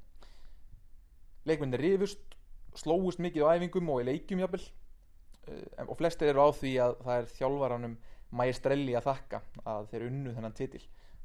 leikmenni 1.48 1.80
rifust 1.80 2.36
slóust 2.78 3.22
mikið 3.22 3.46
á 3.46 3.54
æfingum 3.54 3.92
og 3.94 4.02
í 4.02 4.08
leikjum 4.10 4.42
jafnvel. 4.42 4.64
Uh, 5.44 5.86
og 5.86 5.96
flestir 6.00 6.32
eru 6.32 6.46
á 6.46 6.50
því 6.56 6.74
að 6.82 6.98
það 7.04 7.20
er 7.20 7.32
þjálfvaranum 7.38 7.96
Maestrelli 8.34 8.94
að 8.98 9.08
þakka 9.10 9.40
að 9.70 9.90
þeir 9.92 10.06
unnu 10.08 10.34
þennan 10.34 10.56
titil. 10.58 10.82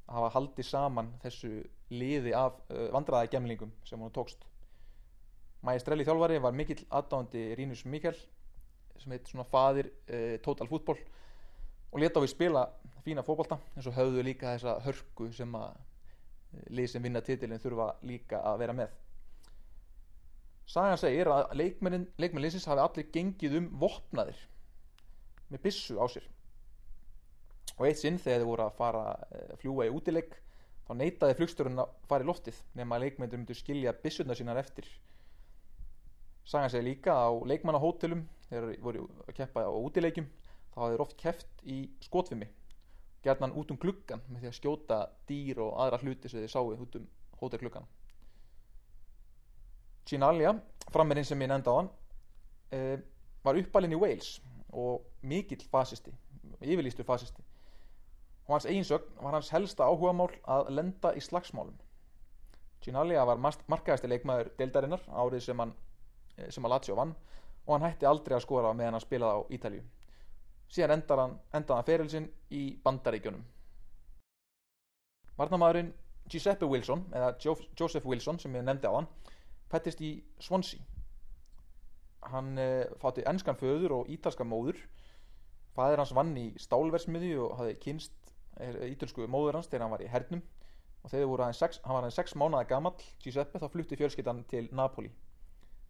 Að 0.09 0.17
hafa 0.19 0.33
haldið 0.35 0.67
saman 0.67 1.13
þessu 1.23 1.53
liði 1.89 2.33
af 2.37 2.59
vandraða 2.93 3.31
gemlingum 3.33 3.71
sem 3.85 4.01
hann 4.01 4.13
tókst. 4.13 4.43
Maestrelli 5.65 6.05
þjálfari 6.05 6.37
var 6.43 6.53
mikill 6.53 6.83
aðdáðandi 6.85 7.47
Rínus 7.57 7.81
Mikkel 7.89 8.13
sem 8.99 9.15
heit 9.15 9.25
svona 9.31 9.47
fadir 9.49 9.89
Total 10.45 10.69
Football 10.69 11.01
og 11.89 12.01
leta 12.03 12.21
á 12.21 12.23
við 12.23 12.33
spila 12.33 12.63
fína 13.05 13.23
fókbalta 13.25 13.57
eins 13.75 13.87
og 13.89 13.95
höfðu 13.97 14.23
líka 14.25 14.53
þessa 14.53 14.75
hörku 14.85 15.29
sem 15.33 15.53
að 15.57 15.69
eh, 15.73 16.65
lið 16.77 16.91
sem 16.91 17.03
vinna 17.03 17.21
titilin 17.25 17.61
þurfa 17.61 17.93
líka 18.05 18.41
að 18.45 18.59
vera 18.63 18.75
með 18.77 18.97
Sagan 20.69 20.99
segir 21.01 21.29
að 21.33 21.55
leikmennin 21.57 22.05
leikmenninsins 22.21 22.67
hafi 22.69 22.83
allir 22.83 23.07
gengið 23.13 23.55
um 23.57 23.69
vopnaðir 23.81 24.37
með 25.49 25.63
bissu 25.63 25.97
á 25.97 26.05
sér. 26.13 26.27
Og 27.79 27.87
eitt 27.87 28.01
sinn 28.01 28.19
þegar 28.21 28.43
þið 28.43 28.49
voru 28.51 28.65
að 28.67 28.77
fara 28.77 29.03
eh, 29.33 29.55
fljúa 29.63 29.87
í 29.87 29.93
útileik 29.97 30.35
þá 30.85 30.91
neytaði 30.99 31.37
flugstörun 31.39 31.81
að 31.81 31.95
fara 32.11 32.25
í 32.25 32.29
loftið 32.29 32.61
nema 32.77 32.97
að 32.97 33.07
leikmennir 33.07 33.41
myndu 33.41 33.57
skilja 33.57 33.95
bissuna 34.03 34.37
sínar 34.37 34.61
eftir. 34.61 34.85
Sagan 36.45 36.69
segir 36.69 36.85
líka 36.91 37.17
á 37.17 37.29
leikmannahótelum 37.49 38.25
þegar 38.49 38.69
voru 38.85 39.07
að 39.25 39.35
keppa 39.41 39.65
á 39.65 39.73
útileikum 39.73 40.29
þá 40.69 40.81
hafði 40.83 40.95
þér 40.95 41.05
oft 41.07 41.17
keft 41.17 41.63
í 41.65 41.79
skotfimi 42.05 42.49
gerðan 43.25 43.57
út 43.57 43.73
um 43.73 43.79
gluggan 43.81 44.21
með 44.29 44.43
því 44.43 44.51
að 44.51 44.59
skjóta 44.59 44.99
dýr 45.29 45.63
og 45.65 45.79
aðra 45.81 45.99
hluti 46.03 46.29
sem 46.29 46.43
þið 46.43 46.53
sáu 46.53 46.69
út 46.75 46.99
um 46.99 47.09
hótelgluggan 47.41 47.89
Ginalia 50.05 50.53
frammerinn 50.93 51.27
sem 51.27 51.41
ég 51.41 51.51
nefndi 51.51 51.69
á 51.71 51.75
hann 51.79 51.89
e, 52.71 52.79
var 53.43 53.59
uppalinn 53.59 53.95
í 53.95 53.99
Wales 53.99 54.39
og 54.69 55.05
mikill 55.21 55.65
fasisti 55.71 56.13
yfirlýstur 56.59 57.07
fasisti. 57.07 57.43
Og 58.47 58.55
hans 58.55 58.65
eiginsögn 58.65 59.21
var 59.21 59.37
hans 59.37 59.51
helsta 59.53 59.85
áhugamál 59.85 60.31
að 60.43 60.71
lenda 60.75 61.13
í 61.15 61.21
slagsmálum. 61.23 61.77
Ginalia 62.83 63.23
var 63.27 63.39
markaðasti 63.39 64.09
leikmaður 64.09 64.49
deildarinnar 64.57 65.05
árið 65.07 65.45
sem 65.45 65.59
hann 65.59 65.75
sem 66.49 66.65
að 66.65 66.73
Lazio 66.73 66.95
vann 66.95 67.13
og 67.65 67.73
hann 67.75 67.85
hætti 67.87 68.07
aldrei 68.07 68.35
að 68.37 68.45
skora 68.47 68.73
meðan 68.73 68.97
hann 68.97 69.03
spilaði 69.03 69.39
á 69.39 69.47
Ítalju 69.55 69.85
síðan 70.69 70.99
endar 70.99 71.23
hann, 71.23 71.37
endar 71.53 71.79
hann 71.79 71.87
ferilsinn 71.87 72.27
í 72.53 72.63
bandaríkjunum. 72.83 73.41
Varnamæðurinn 75.39 75.91
Giuseppe 76.29 76.67
Wilson 76.69 77.05
eða 77.15 77.31
Joseph 77.41 78.05
Wilson 78.05 78.39
sem 78.41 78.55
ég 78.55 78.65
nefndi 78.65 78.89
á 78.89 78.93
hann 78.93 79.07
fættist 79.71 80.01
í 80.01 80.11
Swansea. 80.43 80.81
Hann 82.29 82.57
eh, 82.59 82.89
fátti 83.01 83.25
ennskan 83.29 83.57
föður 83.59 83.99
og 83.99 84.11
ítalska 84.11 84.47
móður. 84.47 84.81
Fæðir 85.77 86.03
hans 86.03 86.15
vann 86.17 86.35
í 86.37 86.49
stálversmiði 86.59 87.35
og 87.39 87.55
hafði 87.59 87.77
kynst 87.83 88.15
ítalsku 88.59 89.23
móður 89.31 89.55
hans 89.59 89.69
þegar 89.71 89.85
hann 89.85 89.93
var 89.93 90.03
í 90.03 90.11
hernum. 90.11 90.41
Og 91.05 91.13
þegar 91.13 91.53
sex, 91.55 91.79
hann 91.85 91.95
var 91.95 92.03
hann 92.03 92.11
sex 92.11 92.35
mánuða 92.35 92.65
gammal 92.67 92.97
Giuseppe 93.23 93.61
þá 93.61 93.69
flutti 93.71 93.95
fjölskyttan 93.95 94.43
til 94.51 94.67
Napoli. 94.75 95.13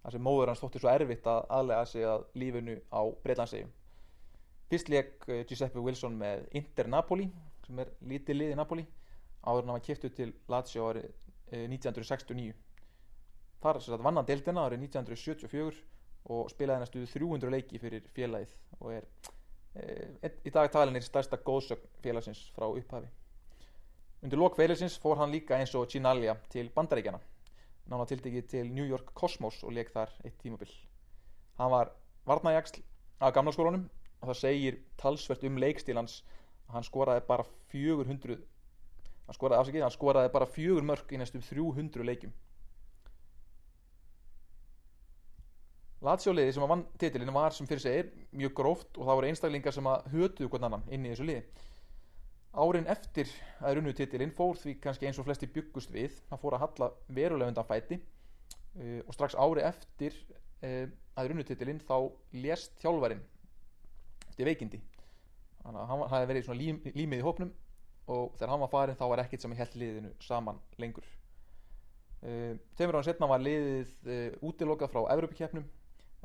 Þar 0.04 0.16
sem 0.16 0.24
móður 0.24 0.52
hans 0.52 0.62
þótti 0.62 0.82
svo 0.84 0.92
erfitt 0.92 1.28
að 1.28 1.48
aðlega 1.58 1.88
sig 1.90 2.06
að 2.08 2.26
lífinu 2.40 2.78
á 2.94 3.02
Breitlandsegjum 3.24 3.72
Fyrst 4.70 4.90
leik 4.94 5.26
eh, 5.28 5.42
Giuseppe 5.50 5.82
Wilson 5.82 6.16
með 6.20 6.46
Inter 6.60 6.88
Napoli 6.88 7.26
sem 7.66 7.80
er 7.82 7.92
lítið 8.06 8.38
lið 8.38 8.54
í 8.54 8.58
Napoli 8.60 8.86
áður 9.42 9.64
en 9.64 9.72
hann 9.72 9.78
var 9.80 9.86
kiptuð 9.88 10.14
til 10.18 10.30
Lazio 10.52 10.90
árið 10.92 11.08
1969 11.50 12.54
þar 13.64 13.82
vann 14.04 14.20
hann 14.20 14.28
deildina 14.28 14.66
árið 14.68 14.86
1974 14.88 15.82
og 16.30 16.50
spilaði 16.52 16.84
næstu 16.84 17.06
300 17.14 17.54
leiki 17.54 17.80
fyrir 17.82 18.06
félagið 18.16 18.54
og 18.80 18.94
er 18.94 19.08
e, 19.76 20.32
í 20.46 20.54
dag 20.54 20.70
talinir 20.72 21.04
stærsta 21.04 21.40
góðsögn 21.46 21.90
félagsins 22.04 22.44
frá 22.56 22.68
upphafi. 22.68 23.10
Undir 24.24 24.40
lok 24.40 24.58
félagsins 24.60 25.00
fór 25.00 25.18
hann 25.22 25.32
líka 25.32 25.58
eins 25.58 25.74
og 25.76 25.88
Chinaglia 25.92 26.36
til 26.52 26.72
bandaríkjana 26.76 27.22
nána 27.90 28.06
tildegi 28.06 28.42
til 28.42 28.70
New 28.72 28.86
York 28.86 29.14
Cosmos 29.18 29.64
og 29.64 29.74
leik 29.74 29.90
þar 29.94 30.12
eitt 30.24 30.38
tímabill 30.44 30.74
hann 31.58 31.72
var 31.72 31.92
varnægjagsl 32.30 32.84
af 33.20 33.34
gamla 33.34 33.54
skólunum 33.56 33.88
og 34.22 34.30
það 34.30 34.40
segir 34.42 34.78
talsvert 35.02 35.44
um 35.48 35.58
leikstílans 35.64 36.20
að 36.68 36.76
hann 36.78 36.88
skoraði 36.88 37.24
bara 37.28 37.46
400 37.74 38.38
hann 39.26 39.38
skoraði 39.38 39.62
afsakið, 39.62 39.86
hann 39.86 39.96
skoraði 39.96 40.34
bara 40.36 40.50
4 40.60 40.86
mörg 40.86 41.14
í 41.14 41.22
næstum 41.22 41.44
300 41.48 42.06
leikum 42.06 42.36
Latsjóliði 46.06 46.54
sem 46.56 46.64
að 46.64 46.70
vann 46.72 46.86
titilinu 47.02 47.34
var 47.36 47.52
sem 47.52 47.68
fyrir 47.68 47.82
segir 47.84 48.12
mjög 48.32 48.54
gróft 48.56 48.96
og 48.96 49.04
það 49.04 49.18
voru 49.18 49.30
einstaklingar 49.30 49.76
sem 49.76 49.88
að 49.92 50.06
hötuðu 50.14 50.48
hvern 50.54 50.68
annan 50.70 50.86
inn 50.96 51.04
í 51.04 51.10
þessu 51.12 51.26
liði. 51.28 51.42
Árin 52.56 52.88
eftir 52.90 53.32
að 53.60 53.76
runnu 53.78 53.92
titilin 53.94 54.32
fór 54.36 54.56
því 54.58 54.78
kannski 54.82 55.10
eins 55.10 55.20
og 55.20 55.28
flesti 55.28 55.50
byggust 55.52 55.92
við. 55.92 56.16
Hann 56.30 56.40
fór 56.40 56.56
að 56.56 56.64
halla 56.64 56.88
verulega 57.12 57.52
undan 57.52 57.68
fæti. 57.68 58.00
Uh, 58.80 59.02
og 59.04 59.16
strax 59.18 59.36
ári 59.36 59.66
eftir 59.68 60.16
uh, 60.64 60.88
að 61.20 61.32
runnu 61.32 61.44
titilin 61.44 61.82
þá 61.84 61.96
lést 62.38 62.80
þjálfarin 62.80 63.24
eftir 64.30 64.48
veikindi. 64.48 64.80
Þannig 65.66 65.82
að 65.82 65.90
hann 65.92 66.04
hafi 66.14 66.30
verið 66.30 66.46
svona 66.48 66.62
lím, 66.62 66.80
límið 66.96 67.20
í 67.20 67.26
hópnum 67.26 67.52
og 68.10 68.38
þegar 68.38 68.54
hann 68.54 68.64
var 68.64 68.72
farin 68.72 68.98
þá 68.98 69.04
var 69.12 69.24
ekkert 69.26 69.44
sem 69.44 69.58
held 69.58 69.76
liðinu 69.82 70.14
saman 70.24 70.64
lengur. 70.80 71.10
Uh, 72.24 72.56
tveimur 72.80 73.02
ára 73.02 73.10
setna 73.10 73.30
var 73.30 73.44
liðið 73.44 74.40
útilokað 74.48 74.94
frá 74.96 75.04
Evropakeppnum 75.18 75.68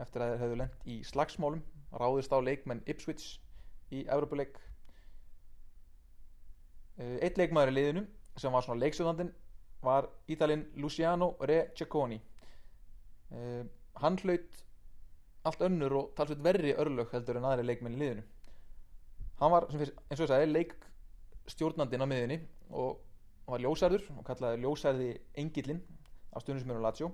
eftir 0.03 0.23
að 0.23 0.33
þeir 0.33 0.43
hefðu 0.43 0.59
lendt 0.61 0.87
í 0.91 0.99
slagsmálum 1.07 1.63
ráðist 1.95 2.35
á 2.35 2.39
leikmenn 2.43 2.83
Ipswich 2.91 3.39
í 3.95 4.03
Evropuleik 4.11 4.59
eitt 6.99 7.39
leikmaður 7.39 7.73
í 7.73 7.77
liðinu 7.79 8.05
sem 8.39 8.55
var 8.55 8.67
svona 8.67 8.83
leiksöðandin 8.83 9.33
var 9.85 10.09
Ítalinn 10.31 10.65
Luciano 10.81 11.35
Re 11.41 11.71
Cecconi. 11.77 12.21
Hann 14.01 14.19
hlaut 14.23 14.63
allt 15.45 15.65
önnur 15.67 15.99
og 16.01 16.13
talsveit 16.17 16.43
verri 16.45 16.73
örlög 16.81 17.13
heldur 17.13 17.39
en 17.39 17.47
aðri 17.51 17.67
leikmenn 17.69 17.99
í 17.99 18.01
liðinu. 18.01 18.25
Hann 19.41 19.53
var 19.53 19.67
fyrst, 19.71 19.93
eins 20.09 20.21
og 20.21 20.25
ég 20.25 20.31
sagði 20.31 20.53
leikstjórnandinn 20.55 22.07
á 22.07 22.09
miðinni 22.09 22.39
og 22.71 23.03
var 23.51 23.61
ljósærður 23.61 24.07
og 24.17 24.25
kallaði 24.27 24.63
ljósærði 24.63 25.11
Engilinn 25.43 25.83
á 26.33 26.41
stundum 26.41 26.81
Lazio 26.81 27.11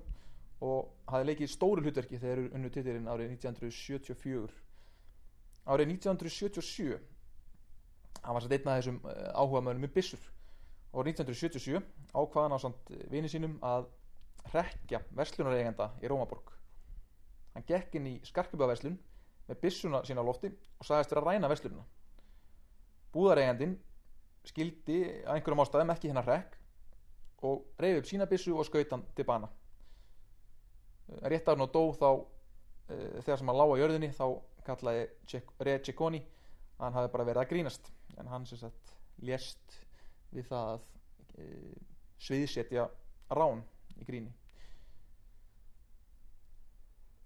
og 0.61 0.91
hafði 1.09 1.29
leikið 1.29 1.51
stóru 1.51 1.83
hlutverki 1.83 2.19
þegar 2.21 2.43
unnu 2.55 2.69
titilinn 2.73 3.09
árið 3.09 3.33
1974 3.37 4.59
árið 5.71 5.93
1977 5.95 6.99
hann 8.21 8.35
var 8.35 8.45
satt 8.45 8.55
einn 8.57 8.69
af 8.69 8.81
þessum 8.81 8.99
áhuga 9.33 9.63
mönnum 9.65 9.85
með 9.87 9.95
bissur 9.97 10.27
og 10.91 11.07
1977 11.07 11.81
ákvaðan 12.13 12.57
á 12.57 12.59
samt 12.61 12.91
vini 13.09 13.31
sínum 13.31 13.55
að 13.65 13.87
rekja 14.51 14.99
verslunareigenda 15.15 15.91
í 16.01 16.09
Rómaborg. 16.09 16.49
Hann 17.53 17.65
gekk 17.67 17.95
inn 17.99 18.09
í 18.09 18.13
skarkjöpaverslun 18.27 18.97
með 19.47 19.61
byssuna 19.63 20.01
sína 20.07 20.25
á 20.25 20.27
lofti 20.27 20.51
og 20.51 20.87
sagðist 20.87 21.13
vera 21.13 21.23
að 21.23 21.29
ræna 21.29 21.49
verslununa 21.51 21.87
búðareigandin 23.11 23.75
skildi 24.47 24.99
að 25.25 25.35
einhverjum 25.35 25.63
ástæðum 25.63 25.93
ekki 25.93 26.11
hennar 26.11 26.27
rekk 26.27 26.55
og 27.47 27.65
reyði 27.81 28.01
upp 28.01 28.07
sína 28.09 28.27
byssu 28.29 28.53
og 28.55 28.67
skaut 28.67 28.93
hann 28.93 29.03
til 29.17 29.25
bana 29.27 29.49
rétt 31.19 31.47
að 31.47 31.55
hann 31.55 31.65
og 31.65 31.73
dó 31.73 31.83
þá 31.97 32.09
e, 32.11 32.97
þegar 33.21 33.39
sem 33.41 33.51
hann 33.51 33.59
lág 33.59 33.73
á 33.73 33.81
jörðinni 33.81 34.11
þá 34.15 34.25
kallaði 34.65 35.07
Re 35.65 35.77
Cicconi 35.85 36.21
að 36.21 36.83
hann 36.85 36.97
hafi 36.99 37.13
bara 37.13 37.27
verið 37.27 37.43
að 37.43 37.49
grínast. 37.53 37.89
En 38.19 38.29
hann 38.31 38.45
sem 38.49 38.59
sagt 38.61 38.93
lést 39.21 39.79
við 40.31 40.47
það 40.51 40.75
að 40.75 40.85
e, 41.37 41.47
sviðsetja 42.21 42.87
rán 43.37 43.63
í 43.99 44.07
gríni. 44.07 44.31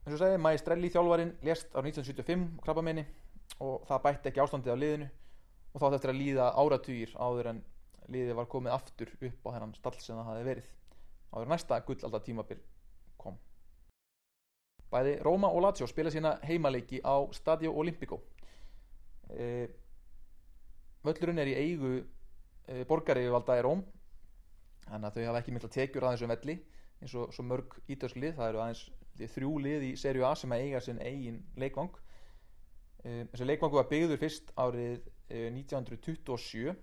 Eins 0.05 0.17
og 0.17 0.21
segi 0.21 0.41
Maestrelli 0.41 0.91
þjálfarin 0.93 1.33
lést 1.45 1.71
á 1.73 1.81
1975 1.81 2.59
krabbamenni 2.65 3.05
og 3.63 3.87
það 3.89 4.03
bætti 4.03 4.29
ekki 4.31 4.43
ástandið 4.43 4.77
á 4.77 4.81
liðinu. 4.81 5.07
Og 5.75 5.81
þá 5.81 5.87
er 5.97 6.11
að 6.11 6.19
líða 6.19 6.51
áratugir 6.55 7.15
áður 7.19 7.49
en 7.51 7.63
liðið 8.13 8.37
var 8.37 8.47
komið 8.47 8.75
aftur 8.75 9.11
upp 9.17 9.49
á 9.49 9.53
þennan 9.55 9.73
stall 9.75 9.97
sem 9.99 10.15
það 10.15 10.29
hafi 10.29 10.45
verið. 10.45 10.69
Áður 11.35 11.51
næsta 11.51 11.79
gullaldar 11.87 12.23
tímabil 12.23 12.59
kom 12.59 12.74
bæði 14.91 15.17
Róma 15.25 15.49
og 15.51 15.63
Lazio 15.65 15.87
spila 15.89 16.11
sína 16.13 16.35
heimaleiki 16.45 17.01
á 17.03 17.15
Stadio 17.33 17.73
Olimpico. 17.75 18.21
E, 19.29 19.67
völlurinn 21.05 21.41
er 21.41 21.51
í 21.51 21.57
eigu 21.57 21.91
e, 21.97 22.83
borgari 22.87 23.25
valda 23.31 23.57
í 23.59 23.65
Róm 23.65 23.83
þannig 24.85 25.09
að 25.09 25.17
þau 25.17 25.27
hafa 25.29 25.41
ekki 25.41 25.55
mikla 25.55 25.71
tekjur 25.73 26.05
aðeins 26.05 26.25
um 26.25 26.33
velli 26.33 26.57
eins 27.01 27.15
og 27.17 27.45
mörg 27.45 27.75
ítörsk 27.91 28.19
lið. 28.21 28.35
Það 28.37 28.49
eru 28.49 28.63
aðeins 28.63 28.83
þrjú 29.35 29.53
lið 29.65 29.87
í 29.89 29.93
Serie 29.99 30.25
A 30.27 30.33
sem 30.37 30.53
að 30.53 30.65
eiga 30.65 30.81
sinn 30.83 31.01
eigin 31.03 31.41
leikvang. 31.59 31.93
E, 33.03 33.25
þessi 33.33 33.49
leikvangu 33.49 33.81
var 33.81 33.89
byggður 33.91 34.21
fyrst 34.21 34.53
árið 34.55 35.01
1927 35.29 36.75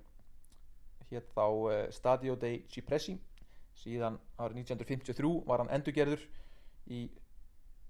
hétt 1.13 1.29
þá 1.37 1.47
Stadio 1.95 2.37
dei 2.41 2.65
Cipressi. 2.73 3.17
Síðan 3.79 4.19
árið 4.37 4.63
1953 4.65 5.33
var 5.49 5.63
hann 5.63 5.73
endurgerður 5.73 6.23
í, 6.93 7.07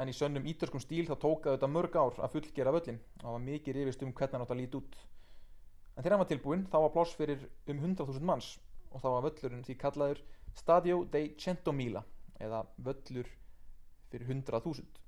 en 0.03 0.11
í 0.11 0.17
sönnum 0.17 0.47
ítörskum 0.51 0.83
stíl 0.83 1.05
þá 1.09 1.15
tókaði 1.23 1.57
þetta 1.57 1.71
mörg 1.71 1.99
ár 1.99 2.21
að 2.25 2.37
fullgera 2.37 2.75
völlin 2.75 2.99
og 2.99 3.25
það 3.25 3.37
var 3.37 3.45
mikið 3.47 3.79
rifist 3.79 4.03
um 4.03 4.13
hvernig 4.13 4.37
hann 4.37 4.47
átt 4.47 4.55
að 4.55 4.61
líti 4.63 4.81
út. 4.81 4.97
En 5.93 6.01
þegar 6.03 6.17
hann 6.17 6.25
var 6.25 6.31
tilbúin 6.33 6.65
þá 6.73 6.79
var 6.81 6.95
pláss 6.97 7.19
fyrir 7.19 7.45
um 7.69 7.85
100.000 7.85 8.27
manns. 8.33 8.57
Og 8.93 9.01
þá 9.01 9.09
var 9.15 9.29
völlurinn 9.29 9.65
því 9.67 9.79
kallaður 9.81 10.25
Stadio 10.59 11.05
dei 11.13 11.31
Centomila 11.41 12.03
eða 12.43 12.65
völlur 12.83 13.31
fyrir 14.13 14.29
100.000 14.35 15.03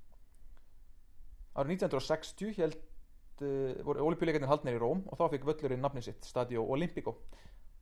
árið 1.55 1.77
1960 1.77 2.55
held 2.59 2.75
uh, 2.75 3.83
voru 3.87 4.03
olimpíuleikarnir 4.09 4.51
haldnir 4.51 4.77
í 4.77 4.81
Róm 4.81 5.05
og 5.07 5.19
þá 5.19 5.29
fikk 5.35 5.47
völlurinn 5.47 5.83
nafnið 5.83 6.09
sitt 6.09 6.27
Stadio 6.27 6.65
Olimpico. 6.75 7.15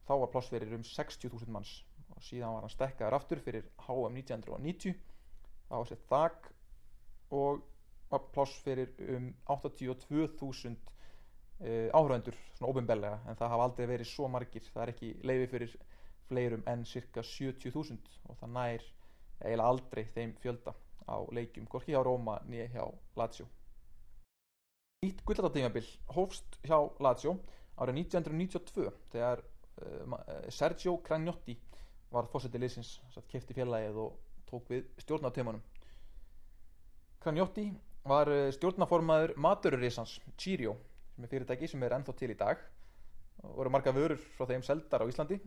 Þá 0.07 0.13
var 0.21 0.31
pláss 0.33 0.51
fyrir 0.53 0.75
um 0.77 0.83
60.000 0.85 1.53
manns. 1.53 1.79
Og 2.13 2.21
síðan 2.21 2.53
var 2.53 2.65
hann 2.65 2.73
stekkaður 2.73 3.17
aftur 3.17 3.41
fyrir 3.41 3.65
HM 3.87 4.19
1990 4.19 4.93
þá 5.69 5.73
var 5.73 5.89
sett 5.89 6.03
þak 6.11 6.51
og 7.33 7.63
var 8.13 8.25
pláss 8.33 8.59
fyrir 8.61 8.91
um 9.15 9.31
82.000 9.49 10.75
uh, 11.63 11.89
áhraundur 11.97 12.37
svona 12.57 12.69
óbembellega 12.69 13.19
en 13.27 13.39
það 13.39 13.53
hafa 13.55 13.67
aldrei 13.67 13.87
verið 13.89 14.09
svo 14.11 14.29
margir. 14.29 14.65
Það 14.69 14.83
er 14.83 14.93
ekki 14.93 15.11
leiði 15.25 15.49
fyrir 15.53 15.75
fleirum 16.29 16.63
en 16.69 16.85
cirka 16.85 17.23
70.000 17.25 17.97
og 18.29 18.37
það 18.41 18.53
nær 18.57 18.85
eiginlega 19.43 19.69
aldrei 19.69 20.05
þeim 20.13 20.35
fjölda 20.43 20.75
á 21.09 21.17
leikjum 21.35 21.67
gorki 21.71 21.95
hjá 21.95 22.03
Róma 22.05 22.37
nýja 22.47 22.69
hjá 22.75 22.85
Lazio. 23.19 23.49
Nýtt 25.03 25.25
gullatatímabil 25.27 25.89
hófst 26.15 26.59
hjá 26.63 26.77
Lazio 27.03 27.35
árið 27.81 28.03
1992 28.05 28.91
þegar 29.11 29.41
uh, 29.41 30.17
Sergio 30.53 30.99
Cragnotti 31.03 31.57
var 32.13 32.29
fórsetið 32.29 32.61
liðsins 32.61 32.99
kefti 33.31 33.57
félagið 33.57 33.99
og 34.05 34.19
tók 34.47 34.69
við 34.69 34.85
stjórnatömanum 35.01 35.63
Cragnotti 37.23 37.69
var 38.03 38.27
stjórnaformaður 38.51 39.31
matururísans 39.39 40.17
Cheerio 40.35 40.73
sem 41.13 41.23
er 41.23 41.31
fyrirtæki 41.31 41.69
sem 41.71 41.83
er 41.85 41.95
ennþá 41.95 42.15
til 42.19 42.33
í 42.33 42.35
dag. 42.35 42.59
Og 43.43 43.53
voru 43.59 43.71
margar 43.71 43.95
vörur 43.95 44.19
frá 44.35 44.47
þeim 44.49 44.63
seldar 44.65 45.05
á 45.05 45.07
Íslandi. 45.07 45.37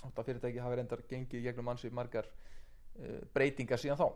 Og 0.00 0.06
þetta 0.06 0.24
fyrirtæki 0.28 0.62
hafi 0.62 0.78
reyndar 0.78 1.04
gengið 1.10 1.44
gegnum 1.44 1.68
ansi 1.72 1.90
margar 1.92 2.28
uh, 2.30 3.20
breytingar 3.34 3.80
síðan 3.82 4.00
þá. 4.00 4.06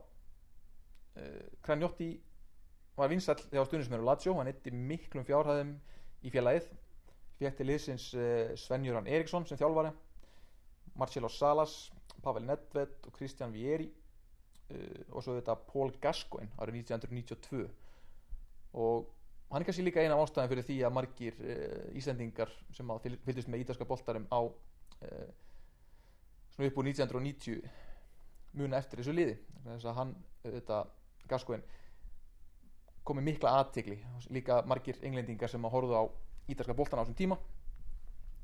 Uh, 1.18 1.40
Cragnotti 1.60 2.10
var 2.96 3.12
vinsall 3.12 3.40
þegar 3.42 3.68
stundismöru 3.68 4.08
Lazio. 4.08 4.36
Hann 4.38 4.48
eitti 4.48 4.72
miklum 4.72 5.28
fjárhæðum 5.28 5.74
í 6.24 6.32
félagið. 6.32 6.70
Fekk 7.42 7.58
til 7.58 7.68
liðsins 7.68 8.12
uh, 8.16 8.54
Svenjuran 8.56 9.10
Eriksson 9.10 9.44
sem 9.48 9.60
þjálfari. 9.60 9.92
Marcelo 10.96 11.28
Salas, 11.32 11.90
Pavel 12.24 12.48
Nedved 12.48 13.04
og 13.08 13.16
Kristján 13.16 13.52
Vieri 13.52 13.92
og 15.10 15.24
svo 15.24 15.36
þetta 15.38 15.58
Pól 15.68 15.92
Gascoigne 16.02 16.52
árið 16.58 16.82
1992 16.82 17.66
og 18.72 19.08
hann 19.52 19.62
er 19.62 19.68
kannski 19.68 19.84
líka 19.84 20.00
eina 20.00 20.16
af 20.16 20.26
ástæðin 20.26 20.52
fyrir 20.52 20.68
því 20.68 20.76
að 20.86 20.94
margir 20.96 21.40
uh, 21.40 21.98
Íslandingar 21.98 22.52
sem 22.72 22.92
fylgist 23.26 23.50
með 23.52 23.66
ítalska 23.66 23.88
boltarum 23.88 24.28
á 24.32 24.40
svona 26.52 26.68
upp 26.68 26.78
úr 26.78 26.88
1990 26.90 27.62
muna 28.58 28.78
eftir 28.78 29.00
þessu 29.00 29.14
liði. 29.16 29.36
Þess 29.64 29.88
að 29.88 29.98
hann, 29.98 30.14
þetta 30.44 30.80
Gascoigne 31.30 31.80
komið 33.06 33.26
mikla 33.26 33.56
aðtegli 33.58 33.98
líka 34.34 34.60
margir 34.68 34.98
englendingar 35.02 35.50
sem 35.50 35.64
að 35.66 35.74
horfa 35.74 36.02
á 36.02 36.04
ítalska 36.52 36.76
boltan 36.76 37.00
á 37.00 37.02
þessum 37.02 37.18
tíma. 37.18 37.38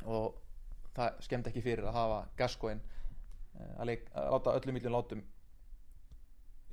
Og 0.08 0.38
það 0.96 1.20
skemmt 1.26 1.50
ekki 1.50 1.62
fyrir 1.62 1.88
að 1.88 1.98
hafa 1.98 2.20
Gascoigne 2.38 2.96
að, 3.78 3.92
að 4.14 4.30
láta 4.32 4.56
öllum 4.56 4.78
miljón 4.78 4.96
látum 4.96 5.24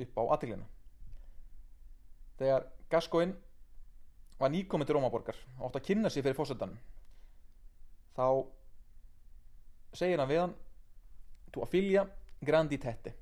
upp 0.03 0.19
á 0.19 0.23
aðteglina 0.35 0.67
þegar 2.39 2.67
Gascoigne 2.91 3.35
var 4.39 4.51
nýkominn 4.51 4.87
til 4.87 4.97
Rómaborgar 4.97 5.37
og 5.57 5.69
átt 5.69 5.79
að 5.79 5.87
kynna 5.89 6.11
sig 6.11 6.25
fyrir 6.25 6.37
fósöldanum 6.37 6.79
þá 8.15 8.27
segir 9.95 10.19
hann 10.19 10.31
við 10.31 10.41
hann 10.43 10.55
tu 11.55 11.63
affilja 11.63 12.03
grandi 12.45 12.79
tette 12.81 13.15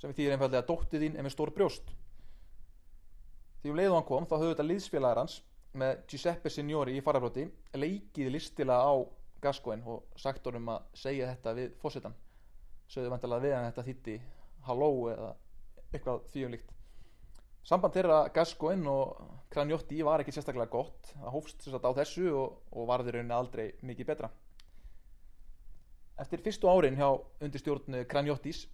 sem 0.00 0.10
við 0.10 0.18
þýðir 0.18 0.36
einfallega 0.36 0.62
að 0.64 0.70
dóttið 0.70 1.04
þín 1.04 1.18
er 1.18 1.24
með 1.24 1.32
stór 1.32 1.52
brjóst. 1.54 1.92
Því 3.62 3.70
um 3.72 3.78
leiðu 3.78 3.94
hann 3.94 4.08
kom 4.08 4.26
þá 4.28 4.34
höfðu 4.36 4.50
þetta 4.52 4.66
liðsfélagar 4.66 5.20
hans 5.22 5.36
með 5.74 6.02
Giuseppe 6.10 6.50
Signori 6.52 6.96
í 6.98 7.02
faraflóti 7.04 7.46
leikið 7.78 8.32
listilega 8.34 8.90
á 8.90 8.94
Gascoigne 9.44 9.86
og 9.90 10.20
sagt 10.20 10.44
honum 10.48 10.68
að 10.74 10.90
segja 10.98 11.30
þetta 11.32 11.54
við 11.56 11.72
fósettan 11.80 12.14
sögðu 12.90 13.14
vantilega 13.14 13.44
við 13.46 13.56
hann 13.56 13.66
þetta 13.70 13.86
þýtti 13.88 14.18
halló 14.66 14.90
eða 15.12 15.30
eitthvað 15.94 16.24
þvíumlíkt 16.34 16.74
samband 17.64 17.96
þeirra 17.96 18.18
Gascoigne 18.34 18.90
og 18.92 19.20
Kranjotti 19.52 20.02
var 20.04 20.20
ekki 20.20 20.34
sérstaklega 20.34 20.68
gott. 20.72 21.12
Það 21.14 21.34
hófst 21.36 21.62
sérstaklega 21.64 21.96
á 21.96 21.98
þessu 22.02 22.26
og, 22.36 22.56
og 22.76 22.88
varði 22.90 23.14
rauninni 23.14 23.36
aldrei 23.36 23.66
mikið 23.86 24.10
betra. 24.10 24.30
Eftir 26.20 26.42
fyrstu 26.44 26.70
árin 26.70 26.98
hjá 26.98 27.08
undirstjórn 27.42 28.04
Kranjottis 28.10 28.66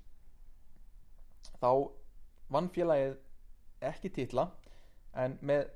þá 1.61 1.71
vann 2.51 2.71
félagið 2.75 3.15
ekki 3.91 4.11
titla 4.17 4.49
en 5.17 5.39
með 5.41 5.71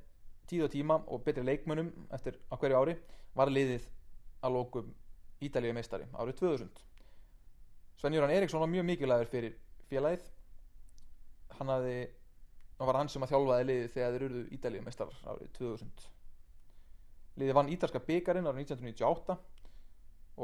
tíð 0.51 0.67
og 0.67 0.75
tíma 0.75 0.99
og 1.09 1.23
betri 1.25 1.45
leikmönum 1.47 1.89
eftir 2.13 2.37
á 2.53 2.55
hverju 2.59 2.81
ári 2.81 2.97
var 3.39 3.53
liðið 3.53 3.87
að 4.45 4.59
lókum 4.59 4.91
Ítalíu 5.45 5.73
meistari 5.77 6.05
árið 6.13 6.43
2000 6.43 6.83
Sven-Jöran 8.01 8.35
Eriksson 8.35 8.61
var 8.61 8.71
mjög 8.71 8.87
mikilvægur 8.91 9.31
fyrir 9.33 9.57
félagið 9.89 10.29
hann 11.59 11.73
hafði 11.75 11.97
það 12.79 12.89
var 12.91 12.99
hann 13.01 13.11
sem 13.13 13.25
að 13.25 13.33
þjálfaði 13.35 13.67
liðið 13.71 13.91
þegar 13.95 14.15
þeir 14.15 14.27
eruðu 14.29 14.45
Ítalíu 14.57 14.85
meistar 14.85 15.17
árið 15.25 15.51
2000 15.59 16.07
liðið 17.41 17.59
vann 17.59 17.73
Ítalska 17.75 18.03
byggarinn 18.09 18.49
árið 18.51 18.63
1998 18.65 19.37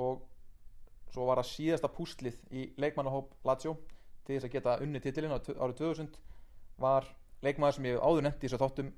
og 0.01 0.27
svo 1.11 1.27
var 1.27 1.41
það 1.41 1.51
síðasta 1.51 1.91
pústlið 1.91 2.39
í 2.55 2.67
leikmannahóp 2.81 3.35
Lazio 3.47 3.77
til 4.27 4.37
þess 4.37 4.47
að 4.47 4.55
geta 4.55 4.77
unni 4.85 5.03
titilinn 5.03 5.35
árið 5.35 5.79
2000 5.83 6.19
var 6.81 7.09
leikmaður 7.45 7.79
sem 7.79 7.89
ég 7.91 8.03
áður 8.03 8.27
nefndi 8.27 8.47
þess 8.47 8.59
að 8.59 8.65
þáttum 8.67 8.93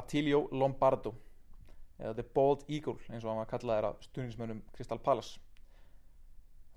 Attilio 0.00 0.44
Lombardo 0.54 1.14
eða 2.00 2.16
The 2.16 2.26
Bald 2.34 2.66
Eagle 2.68 2.96
eins 3.10 3.24
og 3.24 3.32
hann 3.32 3.40
var 3.42 3.50
kallaðið 3.50 3.88
af 3.90 4.04
stuðnismönnum 4.06 4.60
Crystal 4.74 4.98
Palace. 5.02 5.40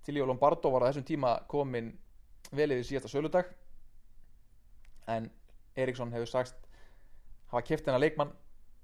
Attilio 0.01 0.25
Lombardo 0.27 0.71
var 0.73 0.83
á 0.83 0.89
þessum 0.89 1.05
tíma 1.07 1.35
komin 1.49 1.93
velið 2.51 2.81
í 2.81 2.87
síðasta 2.89 3.11
söludag 3.11 3.51
en 5.07 5.29
Eriksson 5.75 6.13
hefur 6.13 6.29
sagst 6.29 6.55
hafa 7.51 7.65
kæft 7.67 7.87
hennar 7.87 8.01
leikmann 8.01 8.33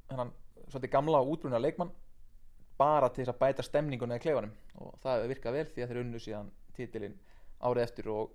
hennan 0.10 0.32
svolítið 0.69 0.93
gamla 0.93 1.21
og 1.21 1.34
útbrunna 1.34 1.62
leikmann 1.62 1.91
bara 2.79 3.10
til 3.12 3.23
þess 3.23 3.34
að 3.34 3.39
bæta 3.41 3.65
stemninguna 3.65 4.17
í 4.19 4.23
klefanum. 4.23 4.53
Og 4.79 4.95
það 5.03 5.25
virkað 5.34 5.58
vel 5.58 5.65
því 5.73 5.84
að 5.84 5.91
þeir 5.91 6.01
unnu 6.03 6.21
síðan 6.23 6.51
titilinn 6.77 7.17
árið 7.60 7.84
eftir 7.84 8.08
og 8.13 8.29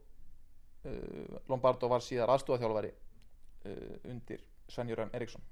uh, 0.84 1.38
Lombardo 1.48 1.88
var 1.88 2.04
síðar 2.04 2.34
aðstofaþjálfari 2.34 2.90
uh, 2.92 3.94
undir 4.10 4.44
Svenjurðan 4.68 5.14
Eriksson. 5.16 5.44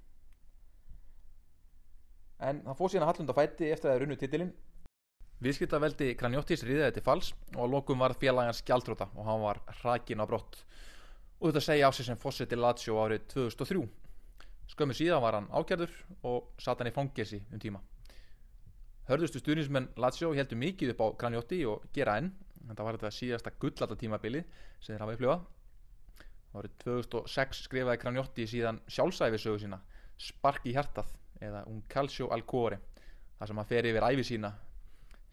En 2.42 2.60
það 2.66 2.78
fóð 2.78 2.92
síðan 2.92 3.06
að 3.06 3.12
Hallunda 3.12 3.38
fætti 3.38 3.70
eftir 3.72 3.88
að 3.90 3.96
þeir 3.96 4.06
unnu 4.08 4.18
titilinn. 4.20 4.52
Viðskiptaveldi 5.42 6.12
Kranjóttis 6.18 6.62
riðiði 6.66 6.98
til 6.98 7.06
falls 7.06 7.32
og 7.56 7.64
að 7.64 7.72
lokum 7.72 8.02
var 8.02 8.14
félagans 8.18 8.62
gjaldróta 8.66 9.08
og 9.16 9.26
hann 9.26 9.42
var 9.42 9.62
hrakin 9.80 10.22
á 10.22 10.26
brott 10.28 10.60
og 11.42 11.50
þetta 11.50 11.64
segja 11.64 11.88
á 11.88 11.92
sig 11.92 12.06
sem 12.06 12.18
fósiti 12.22 12.54
Lazio 12.54 13.00
árið 13.02 13.24
2003 13.32 13.82
skömmu 14.70 14.94
síðan 14.94 15.22
var 15.24 15.36
hann 15.36 15.48
ákjærður 15.50 15.96
og 16.28 16.52
satt 16.62 16.78
hann 16.80 16.88
í 16.88 16.94
fangesi 16.94 17.40
um 17.50 17.60
tíma. 17.60 17.80
Hörðustu 19.08 19.42
stuðnismenn 19.42 19.90
Lazio 19.98 20.30
heldur 20.36 20.60
mikið 20.60 20.94
upp 20.94 21.02
á 21.02 21.06
Kranjótti 21.24 21.58
og 21.66 21.88
gera 21.92 22.14
enn 22.20 22.30
þetta 22.68 22.86
var 22.86 22.98
þetta 22.98 23.10
síðasta 23.16 23.54
gullata 23.58 23.98
tímabili 23.98 24.44
sem 24.78 24.94
þeir 24.94 25.04
hafa 25.04 25.18
upplifað. 25.18 25.44
Árið 26.54 26.78
2006 26.84 27.66
skrifaði 27.66 28.02
Kranjótti 28.04 28.46
síðan 28.46 28.78
sjálfsæfisögu 28.86 29.64
sína 29.64 29.82
Spark 30.22 30.66
í 30.70 30.76
hjartað 30.76 31.10
eða 31.42 31.66
Un 31.66 31.82
calcio 31.90 32.30
al 32.30 32.46
cuore 32.46 32.78
þar 33.38 33.50
sem 33.50 33.58
hann 33.58 33.72
fer 33.74 33.88
yfir 33.90 34.06
æfi 34.06 34.28
sína 34.30 34.54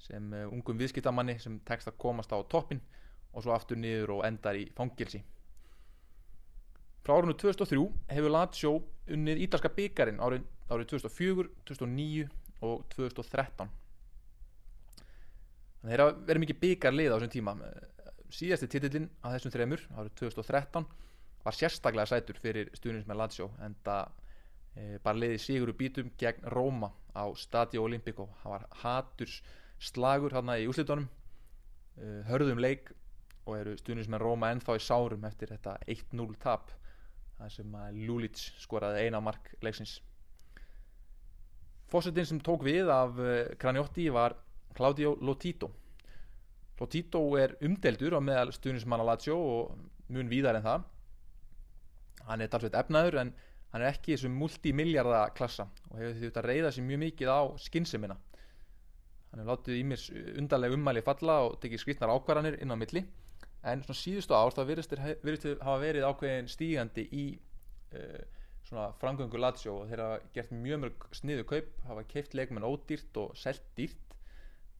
sem 0.01 0.31
uh, 0.33 0.47
ungum 0.49 0.79
viðskiptamanni 0.79 1.37
sem 1.43 1.59
tekst 1.67 1.91
að 1.91 1.99
komast 2.01 2.33
á 2.33 2.39
toppin 2.49 2.81
og 3.29 3.43
svo 3.43 3.53
aftur 3.53 3.77
niður 3.77 4.17
og 4.17 4.25
endar 4.25 4.57
í 4.57 4.65
fangilsi 4.73 5.21
frá 7.09 7.17
árunnu 7.17 7.33
2003 7.33 7.89
hefur 8.13 8.29
Lazio 8.29 8.71
unnið 9.09 9.39
ítalska 9.47 9.71
byggarinn 9.73 10.19
árið, 10.21 10.43
árið 10.69 10.91
2004, 10.91 11.45
2009 11.65 12.27
og 12.67 12.83
2013 12.93 13.69
þannig 15.79 15.87
að 15.87 15.89
þeirra 15.89 16.07
verið 16.27 16.43
mikið 16.43 16.59
byggarlið 16.61 17.09
á 17.09 17.15
þessum 17.15 17.33
tíma. 17.33 17.55
Síðasti 18.29 18.69
titillin 18.69 19.07
að 19.23 19.37
þessum 19.37 19.53
þreymur 19.55 19.85
árið 19.95 20.11
2013 20.21 20.85
var 21.47 21.57
sérstaklega 21.57 22.11
sætur 22.11 22.41
fyrir 22.43 22.69
stuðnins 22.77 23.07
með 23.09 23.21
Lazio 23.23 23.47
en 23.65 23.77
það 23.87 24.11
e, 24.75 24.99
bara 25.01 25.17
leiði 25.17 25.39
Siguru 25.41 25.73
Bítum 25.79 26.11
gegn 26.19 26.45
Róma 26.53 26.91
á 27.17 27.25
Stadio 27.33 27.87
Olimpico. 27.87 28.27
Það 28.43 28.53
var 28.53 28.67
haturs 28.83 29.39
slagur 29.81 30.35
hérna 30.35 30.59
í 30.59 30.67
úslitunum 30.69 31.07
uh, 31.07 32.21
hörðum 32.27 32.59
leik 32.59 32.91
og 33.47 33.55
eru 33.55 33.77
stuðnins 33.79 34.11
með 34.11 34.27
Róma 34.27 34.51
ennþá 34.53 34.75
í 34.77 34.83
sárum 34.83 35.25
eftir 35.25 35.55
þetta 35.55 35.77
1-0 35.87 36.35
tap 36.43 36.75
það 37.39 37.51
sem 37.55 37.75
að 37.79 37.99
Lulic 38.07 38.43
skoraði 38.59 39.07
eina 39.07 39.21
mark 39.23 39.51
leiksins. 39.65 39.97
Fósettin 41.89 42.27
sem 42.29 42.41
tók 42.45 42.63
við 42.67 42.91
af 42.93 43.17
uh, 43.17 43.49
Kranjotti 43.59 44.09
var 44.13 44.35
Claudio 44.77 45.15
Lotito. 45.25 45.71
Lotito 46.79 47.23
er 47.39 47.57
umdeldur 47.65 48.15
á 48.15 48.21
meðal 48.23 48.53
stuðnismanna 48.55 49.07
Lazio 49.07 49.35
og 49.35 49.77
mun 50.13 50.29
víðar 50.31 50.59
en 50.59 50.67
það. 50.67 50.87
Hann 52.29 52.43
er 52.43 52.51
talsveit 52.51 52.77
efnaður 52.77 53.23
en 53.23 53.33
hann 53.73 53.83
er 53.83 53.93
ekki 53.93 54.15
þessum 54.15 54.37
multimiljarda 54.39 55.27
klassa 55.37 55.67
og 55.89 55.99
hefur 55.99 56.17
því 56.19 56.29
að 56.31 56.47
reyða 56.47 56.71
sér 56.73 56.85
mjög 56.87 57.01
mikið 57.03 57.31
á 57.31 57.39
skynnsemina 57.65 58.17
hann 59.29 59.41
hefur 59.41 59.51
látið 59.51 59.77
í 59.77 59.83
mér 59.85 60.05
undarlega 60.41 60.77
ummæli 60.77 61.03
falla 61.05 61.35
og 61.45 61.59
tekið 61.61 61.83
skrittnar 61.83 62.13
ákvarðanir 62.15 62.57
inn 62.63 62.73
á 62.73 62.77
milli 62.79 63.03
en 63.67 63.83
svona 63.83 63.99
síðustu 63.99 64.35
ár 64.35 64.53
þá 64.55 64.61
virðist 64.69 64.93
þið 64.93 65.63
hafa 65.65 65.79
verið 65.81 66.05
ákveðin 66.07 66.51
stígandi 66.51 67.05
í 67.11 67.25
uh, 67.97 68.21
svona 68.67 68.89
framgöngu 69.01 69.39
Lazio 69.41 69.81
og 69.81 69.89
þeir 69.89 70.03
hafa 70.03 70.19
gert 70.35 70.53
mjög 70.55 70.83
mörg 70.85 71.07
sniðu 71.19 71.45
kaup 71.49 71.71
hafa 71.89 72.05
keift 72.11 72.37
leikmenn 72.37 72.67
ódýrt 72.67 73.19
og 73.19 73.35
selt 73.39 73.65
dýrt. 73.77 74.15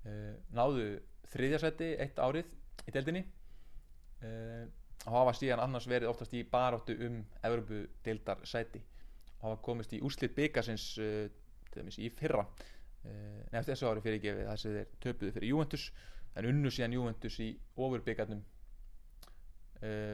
Uh, 0.05 0.35
náðu 0.55 0.85
þriðjarsæti 1.33 1.93
eitt 1.99 2.21
árið 2.23 2.53
í 2.87 2.95
deildinni. 2.95 3.25
Uh, 4.23 4.63
og 5.07 5.15
hafa 5.15 5.35
síðan 5.39 5.63
annars 5.63 5.87
verið 5.87 6.11
oftast 6.11 6.35
í 6.35 6.45
baróttu 6.47 6.95
um 7.07 7.21
Evropu 7.47 7.85
deildar 8.05 8.43
sæti. 8.47 8.81
Og 9.39 9.49
hafa 9.49 9.61
komist 9.63 9.95
í 9.95 10.01
úslitt 10.03 10.35
byggasins 10.35 10.91
í 10.99 12.09
fyrra. 12.19 12.43
Nefnt 13.53 13.69
þessu 13.69 13.87
ári 13.87 14.03
fyrir 14.03 14.19
gefið 14.19 14.49
þess 14.49 14.67
að 14.67 14.73
þeir 14.75 14.89
töpuðu 15.05 15.35
fyrir 15.37 15.51
Juventus 15.53 15.85
en 16.35 16.49
unnu 16.49 16.71
síðan 16.73 16.97
Juventus 16.97 17.37
í 17.39 17.47
ofurbyggarnum 17.79 18.41
uh, 19.83 20.13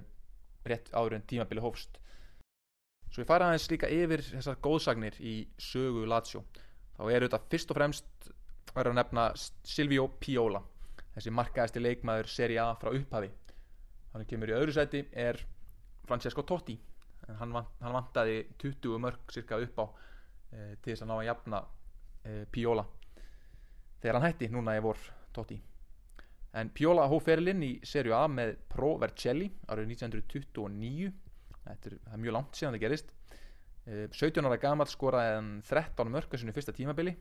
rétt 0.66 0.92
áður 0.94 1.18
en 1.18 1.26
tímabili 1.30 1.64
hófst. 1.64 2.00
Svo 3.10 3.24
ég 3.24 3.30
fara 3.30 3.50
aðeins 3.50 3.70
líka 3.72 3.90
yfir 3.92 4.24
þessar 4.26 4.58
góðsagnir 4.64 5.18
í 5.24 5.36
sögu 5.62 6.06
Lazio. 6.10 6.44
Þá 6.98 7.04
er 7.12 7.26
þetta 7.28 7.42
fyrst 7.52 7.72
og 7.72 7.78
fremst 7.80 8.32
verður 8.76 8.92
að 8.94 8.98
nefna 9.00 9.26
Silvio 9.64 10.08
Piola 10.20 10.64
þessi 11.16 11.32
markaðasti 11.32 11.84
leikmaður 11.84 12.32
Serie 12.32 12.60
A 12.60 12.74
frá 12.80 12.92
upphafi. 12.92 13.30
Hann 14.14 14.28
kemur 14.28 14.52
í 14.52 14.56
öðru 14.58 14.76
seti 14.76 15.06
er 15.12 15.40
Francesco 16.08 16.44
Totti. 16.48 16.76
Hann, 17.40 17.54
vant, 17.56 17.72
hann 17.82 17.96
vantaði 17.96 18.42
20 18.62 19.00
mörg 19.02 19.32
cirka 19.34 19.60
upp 19.64 19.80
á 19.82 19.86
uh, 19.86 20.74
til 20.84 20.92
þess 20.92 21.06
að 21.06 21.10
ná 21.10 21.16
að 21.16 21.28
jafna 21.30 21.62
uh, 21.64 22.44
Piola. 22.52 22.86
Þegar 24.02 24.20
hann 24.20 24.28
hætti 24.28 24.52
núna 24.54 24.76
í 24.78 24.84
vor 24.84 25.00
Totti 25.34 25.58
en 26.56 26.72
Piola 26.76 27.06
hóferlinn 27.12 27.64
í 27.66 27.72
serju 27.86 28.16
A 28.16 28.26
með 28.32 28.56
Pro 28.72 28.96
Vercelli 29.02 29.50
árið 29.68 29.92
1929 29.96 31.12
þetta 31.66 31.92
er, 31.92 31.98
er 32.14 32.22
mjög 32.22 32.36
langt 32.38 32.58
síðan 32.58 32.78
það 32.78 32.86
gerist. 32.86 33.14
Uh, 33.86 34.06
17 34.14 34.48
ára 34.48 34.60
gammal 34.62 34.88
skoraði 34.90 35.36
hann 35.36 35.52
13 35.68 36.14
mörg 36.14 36.38
sinu 36.40 36.56
fyrsta 36.56 36.74
tímabili. 36.76 37.16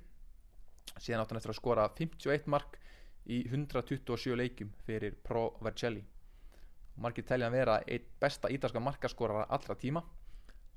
Síðan 1.01 1.25
átt 1.25 1.33
hann 1.33 1.41
eftir 1.41 1.55
að 1.55 1.61
skora 1.61 1.89
51 1.99 2.51
mark 2.53 2.79
í 3.25 3.41
127 3.49 4.37
leikum 4.39 4.73
fyrir 4.87 5.17
Pro 5.25 5.49
Vercelli. 5.65 6.05
Margir 7.01 7.27
telja 7.27 7.49
hann 7.49 7.57
vera 7.57 7.81
einn 7.91 8.07
besta 8.23 8.51
ítalska 8.53 8.83
markaskorara 8.83 9.49
allra 9.51 9.75
tíma. 9.81 10.05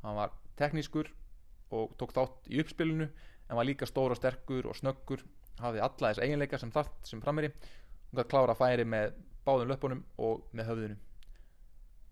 Hann 0.01 0.17
var 0.17 0.33
teknískur 0.57 1.11
og 1.75 1.97
tók 1.99 2.15
þátt 2.15 2.47
í 2.49 2.61
uppspilinu 2.63 3.09
en 3.47 3.59
var 3.59 3.67
líka 3.67 3.87
stór 3.87 4.15
og 4.15 4.19
sterkur 4.19 4.69
og 4.71 4.77
snöggur 4.79 5.21
hafði 5.61 5.83
alla 5.83 6.11
þess 6.11 6.23
eiginleika 6.23 6.59
sem 6.61 6.71
þarft 6.73 7.09
sem 7.09 7.21
frammeiri 7.21 7.51
og 8.11 8.19
gæti 8.21 8.31
klára 8.31 8.55
að 8.55 8.61
færi 8.61 8.87
með 8.87 9.17
báðum 9.47 9.71
löpunum 9.71 10.05
og 10.23 10.47
með 10.55 10.71
höfðunum 10.71 11.03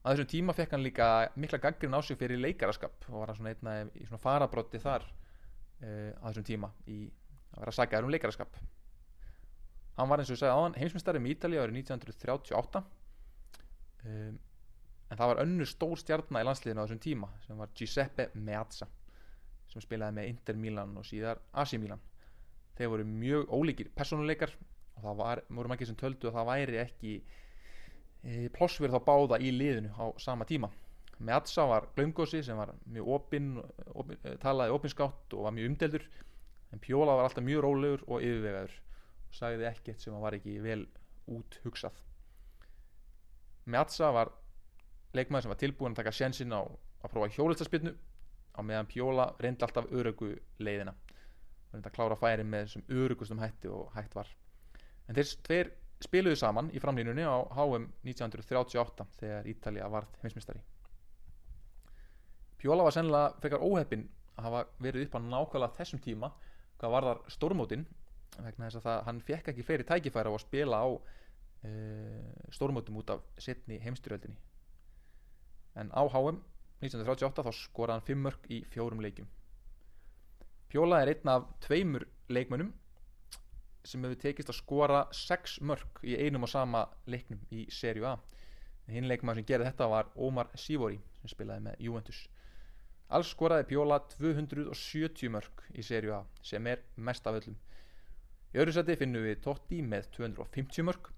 að 0.06 0.14
þessum 0.14 0.30
tíma 0.30 0.54
fekk 0.54 0.76
hann 0.76 0.86
líka 0.86 1.06
mikla 1.42 1.60
gangrin 1.62 1.98
á 1.98 2.00
sig 2.06 2.18
fyrir 2.20 2.38
leikaraskap 2.38 3.08
og 3.10 3.16
var 3.18 3.32
hann 3.32 3.40
svona 3.40 3.54
einna 3.56 3.76
í 3.98 4.06
svona 4.06 4.22
farabrotti 4.22 4.82
þar 4.82 5.06
uh, 5.06 6.12
að 6.22 6.28
þessum 6.28 6.46
tíma 6.52 6.70
í 6.86 6.98
að 7.56 7.64
vera 7.64 7.74
sagaður 7.74 8.08
um 8.08 8.14
leikaraskap. 8.14 8.60
Hann 9.96 10.12
var 10.12 10.22
eins 10.22 10.30
og 10.30 10.36
ég 10.36 10.42
segði 10.44 10.58
áðan 10.60 10.78
heimsmyndstari 10.78 11.22
í 11.24 11.34
Ítali 11.34 11.58
árið 11.58 11.80
1938 11.80 12.84
um, 12.84 14.38
en 15.10 15.18
það 15.18 15.32
var 15.32 15.42
önnur 15.46 15.72
stór 15.72 15.98
stjarnar 16.02 16.46
í 16.46 16.50
landsliðinu 16.52 16.84
á 16.84 16.86
þessum 16.86 17.02
tíma 17.02 17.32
sem 17.48 17.58
var 17.64 17.74
Giuseppe 17.74 18.30
Meazza 18.36 18.90
sem 19.72 19.82
spilaði 19.82 20.20
með 20.20 20.30
Inter 20.36 20.60
Milan 20.60 20.94
og 21.00 21.08
síðar 21.08 21.42
AC 21.58 21.80
Milan. 21.82 22.04
Þeir 22.78 22.92
voru 22.94 23.08
mjög 23.10 23.50
ólíkir 23.50 23.90
personuleikar 23.96 24.54
og 24.96 25.04
það 25.04 25.20
var, 25.22 25.42
voru 25.60 25.72
margir 25.72 25.90
sem 25.90 26.00
töldu 26.00 26.30
að 26.30 26.38
það 26.40 26.50
væri 26.52 26.80
ekki 26.82 27.14
e, 27.20 28.48
plossverð 28.56 28.98
þá 28.98 29.08
báða 29.10 29.42
í 29.44 29.52
liðinu 29.56 29.94
á 29.96 30.06
sama 30.22 30.48
tíma. 30.50 30.72
Meazza 31.20 31.68
var 31.70 31.88
glaumgósi 31.96 32.42
sem 32.44 32.58
var 32.60 32.74
mjög 32.92 33.12
opinn 33.18 33.54
opin, 33.96 34.20
talaði 34.44 34.76
opinskátt 34.76 35.36
og 35.38 35.46
var 35.48 35.56
mjög 35.56 35.72
umdeldur 35.72 36.10
en 36.74 36.82
Pjóla 36.84 37.16
var 37.16 37.30
alltaf 37.30 37.46
mjög 37.46 37.64
rólegur 37.64 38.04
og 38.10 38.26
yfirvegaður 38.26 38.74
og 39.30 39.38
sagði 39.38 39.70
ekkert 39.70 40.04
sem 40.04 40.18
var 40.20 40.36
ekki 40.36 40.58
vel 40.64 40.82
út 41.32 41.56
hugsað 41.64 42.04
Meazza 43.66 44.12
var 44.14 44.30
leikmaður 45.18 45.46
sem 45.46 45.52
var 45.54 45.62
tilbúin 45.62 45.96
að 45.96 46.02
taka 46.04 46.14
sjensin 46.14 46.54
á 46.54 46.62
að 46.62 47.12
prófa 47.14 47.32
hjólistaspilnu 47.34 47.94
á 48.54 48.60
meðan 48.62 48.90
Pjóla 48.92 49.32
reyndi 49.42 49.66
alltaf 49.66 49.88
örögu 49.90 50.36
leiðina. 50.62 50.94
Reyndi 51.72 51.90
að 51.90 51.96
klára 51.96 52.18
færi 52.20 52.46
með 52.46 52.68
þessum 52.68 52.86
örugustum 53.02 53.42
hætti 53.42 53.72
og 53.74 53.90
hætt 53.96 54.14
var 54.16 54.30
en 55.08 55.18
þeir 55.18 55.34
tveir 55.48 55.72
spiluðu 56.06 56.40
saman 56.40 56.72
í 56.76 56.82
framlínunni 56.84 57.26
á 57.26 57.38
HM 57.56 57.90
1938 58.04 59.08
þegar 59.20 59.50
Ítalija 59.52 59.90
varð 59.92 60.18
heimsmystari 60.24 60.64
Pjóla 62.60 62.86
var 62.88 62.96
sennilega 62.96 63.36
frekar 63.44 63.64
óheppin 63.64 64.08
að 64.36 64.48
hafa 64.48 64.64
verið 64.84 65.08
upp 65.08 65.18
á 65.18 65.20
nákvæmlega 65.26 65.78
þessum 65.80 66.02
tíma 66.04 66.32
hvað 66.80 66.96
var 66.96 67.08
þar 67.10 67.22
stórmótin 67.36 67.86
vegna 68.36 68.68
þess 68.68 68.82
að 68.82 68.88
það, 68.88 69.04
hann 69.08 69.22
fekk 69.30 69.52
ekki 69.52 69.66
fleiri 69.68 69.88
tækifæra 69.88 70.32
á 70.32 70.36
að 70.36 70.44
spila 70.44 70.82
á 70.84 70.88
e, 71.64 71.72
stórmótum 72.56 73.00
út 73.00 73.14
af 73.16 73.24
setni 73.40 73.80
heimstyrjöldinni 73.84 74.36
en 75.80 75.92
á 75.92 76.04
HM 76.04 76.42
1938 76.84 77.46
þá 77.46 77.52
skoraði 77.56 77.96
hann 77.96 78.08
5 78.10 78.24
mörg 78.26 78.48
í 78.52 78.58
fjórum 78.72 79.02
leikjum. 79.04 79.28
Pjóla 80.72 81.02
er 81.02 81.14
einn 81.14 81.32
af 81.32 81.48
tveimur 81.64 82.06
leikmönnum 82.32 82.74
sem 83.86 84.04
hefur 84.06 84.22
tekist 84.22 84.52
að 84.52 84.60
skora 84.60 85.02
6 85.14 85.60
mörg 85.62 86.02
í 86.04 86.16
einum 86.18 86.48
og 86.48 86.52
sama 86.52 86.86
leiknum 87.10 87.42
í 87.52 87.66
serju 87.72 88.08
A. 88.10 88.16
Hinn 88.92 89.10
leikmann 89.10 89.40
sem 89.40 89.48
gerði 89.48 89.70
þetta 89.72 89.90
var 89.90 90.12
Omar 90.16 90.52
Sivori 90.60 91.00
sem 91.22 91.32
spilaði 91.32 91.66
með 91.68 91.86
Juventus. 91.88 92.24
Alls 93.14 93.32
skoraði 93.34 93.70
Pjóla 93.70 94.00
270 94.18 95.32
mörg 95.34 95.68
í 95.74 95.86
serju 95.86 96.18
A 96.18 96.24
sem 96.46 96.68
er 96.68 96.82
mest 96.98 97.28
af 97.30 97.40
öllum. 97.40 97.58
Í 98.54 98.62
öðru 98.62 98.74
seti 98.76 98.98
finnum 98.98 99.26
við 99.26 99.42
Totti 99.46 99.82
með 99.86 100.10
250 100.18 100.90
mörg 100.90 101.14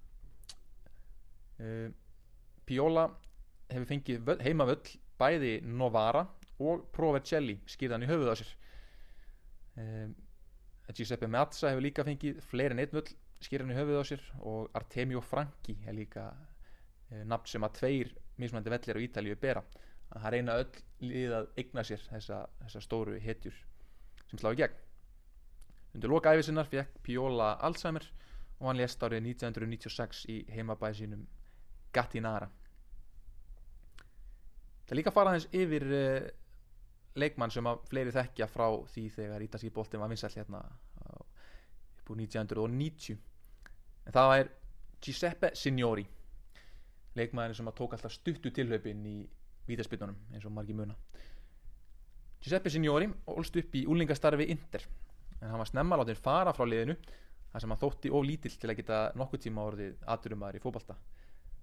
Piola 2.68 3.08
hefur 3.72 3.90
fengið 3.90 4.24
völl, 4.28 4.40
heimavöll 4.44 4.98
bæði 5.18 5.58
Novara 5.66 6.28
og 6.62 6.86
Provercelli 6.94 7.58
skýrðan 7.70 8.06
í 8.06 8.10
höfuð 8.10 8.32
á 8.34 8.36
sér. 8.38 8.52
Um, 9.78 10.14
Giuseppe 10.96 11.28
Meazza 11.28 11.72
hefur 11.72 11.84
líka 11.84 12.06
fengið 12.08 12.40
fleiri 12.48 12.76
en 12.76 12.84
einn 12.84 12.94
völl 12.96 13.10
skýrðan 13.44 13.74
í 13.74 13.78
höfuð 13.78 14.00
á 14.00 14.04
sér 14.08 14.24
og 14.40 14.78
Artemio 14.78 15.22
Franchi 15.22 15.76
er 15.86 15.98
líka 15.98 16.30
uh, 16.32 17.24
nafn 17.28 17.52
sem 17.52 17.66
að 17.68 17.76
tveir 17.82 18.14
mismandi 18.40 18.72
vellir 18.72 19.00
á 19.00 19.06
Ítalíu 19.06 19.38
bera. 19.42 19.64
Að 20.14 20.24
það 20.24 20.34
reyna 20.36 20.60
öll 20.62 20.84
lið 21.04 21.34
að 21.42 21.50
eigna 21.60 21.84
sér 21.84 22.06
þessa, 22.08 22.44
þessa 22.64 22.84
stóru 22.86 23.18
hetjur 23.20 23.58
sem 24.30 24.40
slá 24.40 24.54
í 24.54 24.62
gegn. 24.62 24.78
Undir 25.98 26.12
loka 26.14 26.34
æfisinnar 26.36 26.70
fekk 26.72 27.02
Piola 27.04 27.54
Alzheimer 27.68 28.06
og 28.60 28.70
hann 28.70 28.80
lést 28.80 29.04
árið 29.04 29.26
1996 29.34 30.24
í 30.32 30.40
heimabæð 30.54 31.02
sínum 31.02 31.28
Gattinara. 31.94 32.48
Það 34.88 35.00
líka 35.02 35.12
fara 35.12 35.34
aðeins 35.34 35.50
yfir 35.52 35.86
uh, 35.92 36.28
leikmann 37.18 37.54
sem 37.54 37.68
að 37.70 37.82
fleiri 37.90 38.14
þekkja 38.16 38.48
frá 38.52 38.68
því 38.94 39.08
þegar 39.16 39.46
ítalski 39.46 39.74
boltin 39.74 40.02
var 40.02 40.12
vinsall 40.12 40.34
hérna 40.36 40.62
upp 41.08 42.12
úr 42.14 42.22
1990 42.22 43.18
en 44.08 44.16
það 44.16 44.36
er 44.38 44.52
Giuseppe 45.04 45.52
Signori 45.58 46.06
leikmann 47.18 47.56
sem 47.58 47.68
að 47.68 47.78
tók 47.80 47.96
alltaf 47.98 48.14
stuttu 48.14 48.52
tilhaupin 48.54 49.04
í 49.10 49.18
vítaspilnunum 49.68 50.18
eins 50.34 50.46
og 50.48 50.54
margi 50.56 50.76
muna. 50.78 50.96
Giuseppe 52.42 52.72
Signori 52.72 53.10
ólst 53.34 53.58
upp 53.60 53.76
í 53.76 53.86
úlingastarfi 53.90 54.48
Inter 54.54 54.86
en 55.42 55.50
hann 55.50 55.62
var 55.62 55.70
snemma 55.70 55.98
látið 56.00 56.22
fara 56.22 56.54
frá 56.56 56.66
liðinu 56.66 56.96
þar 57.52 57.64
sem 57.64 57.74
hann 57.74 57.82
þótti 57.82 58.14
of 58.14 58.26
lítill 58.26 58.54
til 58.54 58.72
að 58.72 58.80
geta 58.82 59.02
nokkuð 59.18 59.44
tíma 59.48 59.66
orðið 59.72 60.06
aðdurumæður 60.14 60.60
í 60.60 60.64
fókbalta 60.64 60.98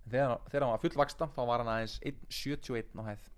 en 0.05 0.11
þegar, 0.13 0.37
þegar 0.51 0.67
hann 0.67 0.75
var 0.75 0.85
fullvaksta 0.85 1.31
þá 1.35 1.41
var 1.49 1.63
hann 1.63 1.73
aðeins 1.75 1.97
1.71 2.11 3.01
á 3.01 3.03
hæð 3.11 3.31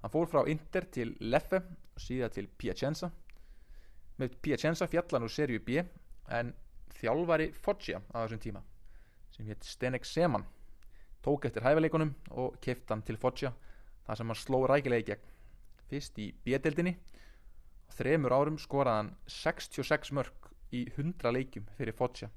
hann 0.00 0.12
fór 0.12 0.28
frá 0.30 0.44
Inter 0.48 0.86
til 0.92 1.14
Leffe 1.20 1.60
og 1.60 2.00
síðan 2.00 2.32
til 2.34 2.48
Piacenza. 2.48 3.10
Með 4.20 4.36
Piacenza 4.42 4.88
fjallan 4.90 5.26
úr 5.26 5.32
serju 5.32 5.62
B 5.64 5.80
en 6.36 6.52
þjálfari 7.00 7.50
Foggia 7.56 8.00
á 8.12 8.24
þessum 8.24 8.42
tíma 8.42 8.62
sem 9.30 9.46
hétt 9.46 9.64
Stenek 9.64 10.04
Seman 10.04 10.44
tók 11.24 11.46
eftir 11.48 11.64
hæfileikunum 11.64 12.14
og 12.30 12.56
keft 12.64 12.90
hann 12.90 13.04
til 13.06 13.18
Foggia 13.20 13.52
þar 14.06 14.18
sem 14.18 14.32
hann 14.32 14.40
sló 14.40 14.64
rækilega 14.66 15.04
í 15.04 15.08
gegn. 15.12 15.30
Fyrst 15.90 16.18
í 16.22 16.30
B-deldinni 16.44 16.96
og 17.88 17.96
þremur 17.96 18.34
árum 18.34 18.58
skoraði 18.58 19.02
hann 19.02 19.14
66 19.26 20.12
mörg 20.16 20.50
í 20.76 20.84
100 20.96 21.32
leikjum 21.34 21.66
fyrir 21.78 21.96
Foggia 21.96 22.30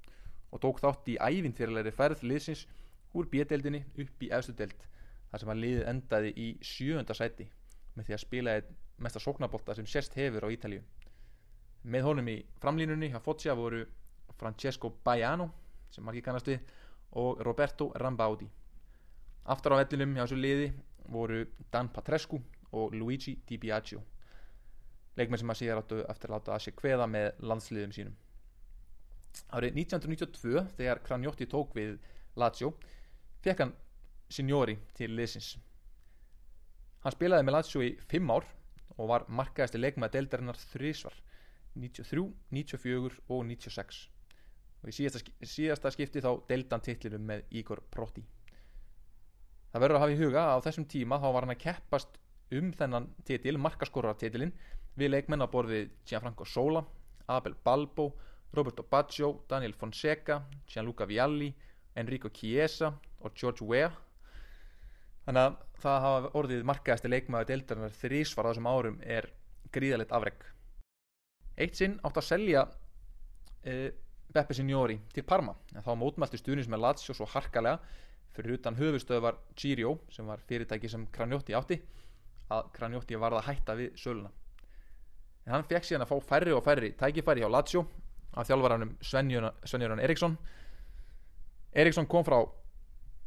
og 0.53 0.61
tók 0.61 0.81
þátt 0.83 1.09
í 1.09 1.19
ævintýrlegri 1.19 1.93
ferð 1.95 2.23
liðsins 2.27 2.65
úr 3.13 3.29
B-deldinni 3.29 3.83
upp 4.03 4.25
í 4.25 4.31
efstu 4.33 4.55
deld 4.57 4.87
þar 5.33 5.41
sem 5.41 5.49
að 5.49 5.61
liðið 5.63 5.87
endaði 5.89 6.31
í 6.37 6.47
sjöönda 6.61 7.15
sæti 7.17 7.47
með 7.97 8.05
því 8.05 8.13
að 8.13 8.21
spila 8.21 8.53
einn 8.59 8.75
mesta 9.01 9.21
sóknabólta 9.21 9.73
sem 9.73 9.87
sérst 9.89 10.13
hefur 10.13 10.45
á 10.45 10.53
Ítalíu. 10.53 10.83
Með 11.89 12.05
honum 12.05 12.29
í 12.29 12.35
framlínunni 12.61 13.09
hjá 13.09 13.17
Foggia 13.25 13.55
voru 13.57 13.81
Francesco 14.37 14.91
Baiano 15.03 15.49
sem 15.89 16.05
margir 16.05 16.25
kannast 16.27 16.51
við 16.51 16.61
og 17.17 17.41
Roberto 17.45 17.89
Rambaudi. 17.97 18.45
Aftur 19.49 19.73
á 19.73 19.81
vellinum 19.81 20.13
hjá 20.13 20.23
þessu 20.27 20.37
liði 20.37 20.69
voru 21.09 21.41
Dan 21.73 21.89
Patrescu 21.89 22.37
og 22.77 22.93
Luigi 22.93 23.39
Di 23.49 23.57
Biagio. 23.57 24.03
Leikmenn 25.17 25.41
sem 25.41 25.49
að 25.49 25.59
síðar 25.63 25.81
áttu 25.81 26.03
eftir 26.09 26.29
að 26.29 26.37
láta 26.37 26.53
að 26.53 26.63
sér 26.67 26.77
kveða 26.77 27.09
með 27.09 27.41
landsliðum 27.49 27.97
sínum. 27.97 28.15
Árið 29.49 29.81
1992 29.81 30.63
þegar 30.77 31.01
Kranjotti 31.05 31.49
tók 31.49 31.73
við 31.73 31.97
Lazio 32.37 32.75
fekk 33.41 33.65
hann 33.65 33.73
Signori 34.33 34.75
til 34.97 35.11
liðsins. 35.13 35.53
Hann 37.03 37.13
spilaði 37.13 37.45
með 37.45 37.57
Lazio 37.57 37.83
í 37.85 37.93
5 38.09 38.33
ár 38.33 38.47
og 38.97 39.09
var 39.09 39.25
markaðist 39.27 39.77
í 39.77 39.81
leikmaði 39.81 40.17
deildarinnar 40.17 40.59
þrísvar 40.71 41.15
93, 41.79 42.27
94 42.53 43.21
og 43.33 43.45
96 43.49 44.03
og 44.83 44.91
í 44.91 44.95
síðasta, 44.95 45.23
síðasta 45.47 45.91
skipti 45.95 46.21
þá 46.21 46.31
deildan 46.49 46.83
titlinum 46.85 47.25
með 47.27 47.45
Igor 47.59 47.81
Protti 47.93 48.23
það 49.73 49.81
verður 49.81 49.97
að 49.97 50.03
hafa 50.03 50.13
í 50.13 50.19
huga 50.19 50.43
að 50.43 50.59
á 50.61 50.65
þessum 50.67 50.87
tíma 50.93 51.19
þá 51.23 51.27
var 51.33 51.47
hann 51.47 51.55
að 51.55 51.63
keppast 51.63 52.19
um 52.53 52.69
þennan 52.77 53.09
titil, 53.25 53.55
markaskorrartitilinn 53.57 54.53
við 54.99 55.13
leikmenn 55.15 55.41
á 55.41 55.49
borðið 55.49 55.89
Gianfranco 56.05 56.45
Sola, 56.45 56.83
Abel 57.25 57.55
Balbo 57.65 58.11
Roberto 58.53 58.85
Baggio, 58.85 59.39
Daniel 59.49 59.73
Fonseca 59.73 60.43
Gianluca 60.69 61.07
Vialli, 61.09 61.49
Enrico 61.97 62.29
Chiesa 62.29 62.93
og 63.23 63.33
George 63.33 63.65
Weah 63.65 63.95
þannig 65.27 65.45
að 65.45 65.61
það 65.83 66.01
hafa 66.07 66.33
orðið 66.39 66.65
markaðasti 66.67 67.11
leikmaður 67.11 67.51
deildarinnar 67.51 67.95
þrísvar 68.01 68.47
á 68.47 68.49
þessum 68.51 68.71
árum 68.71 68.99
er 69.03 69.29
gríðalegt 69.73 70.13
afreg 70.15 70.43
eitt 71.57 71.77
sinn 71.77 71.99
átt 72.05 72.17
að 72.17 72.27
selja 72.27 72.63
uh, 72.65 73.89
Beppe 74.33 74.55
Signori 74.57 74.97
til 75.13 75.25
Parma. 75.27 75.53
En 75.75 75.85
þá 75.85 75.91
mótmælti 75.99 76.39
stuðnins 76.41 76.69
með 76.71 76.85
Lazio 76.87 77.13
svo 77.13 77.27
harkalega. 77.29 77.81
Fyrir 78.33 78.55
utan 78.57 78.77
höfustöðvar 78.79 79.37
Girio 79.53 79.99
sem 80.09 80.25
var 80.25 80.41
fyrirtæki 80.47 80.89
sem 80.89 81.03
Kranjotti 81.13 81.53
átti 81.53 81.77
að 82.53 82.71
Kranjotti 82.73 83.19
var 83.21 83.35
að 83.37 83.45
hætta 83.51 83.75
við 83.77 83.91
söluna. 83.99 84.31
En 85.45 85.53
hann 85.53 85.67
fekk 85.69 85.85
síðan 85.85 86.07
að 86.07 86.15
fá 86.15 86.31
færri 86.31 86.55
og 86.55 86.63
færri 86.65 86.89
tækifæri 86.97 87.43
hjá 87.43 87.51
Lazio 87.51 87.83
af 88.33 88.49
þjálfvaranum 88.49 88.95
Svenjörn 89.05 90.01
Eriksson. 90.01 90.37
Eriksson 91.77 92.09
kom 92.09 92.25
frá 92.25 92.39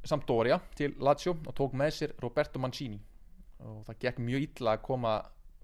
Sampdoria 0.06 0.58
til 0.78 0.96
Lazio 1.02 1.36
og 1.36 1.54
tók 1.56 1.76
með 1.76 1.94
sér 1.98 2.14
Roberto 2.22 2.60
Mancini. 2.62 2.98
Og 3.64 3.84
það 3.86 4.00
gekk 4.04 4.20
mjög 4.22 4.46
illa 4.48 4.76
að 4.76 4.84
koma 4.86 5.14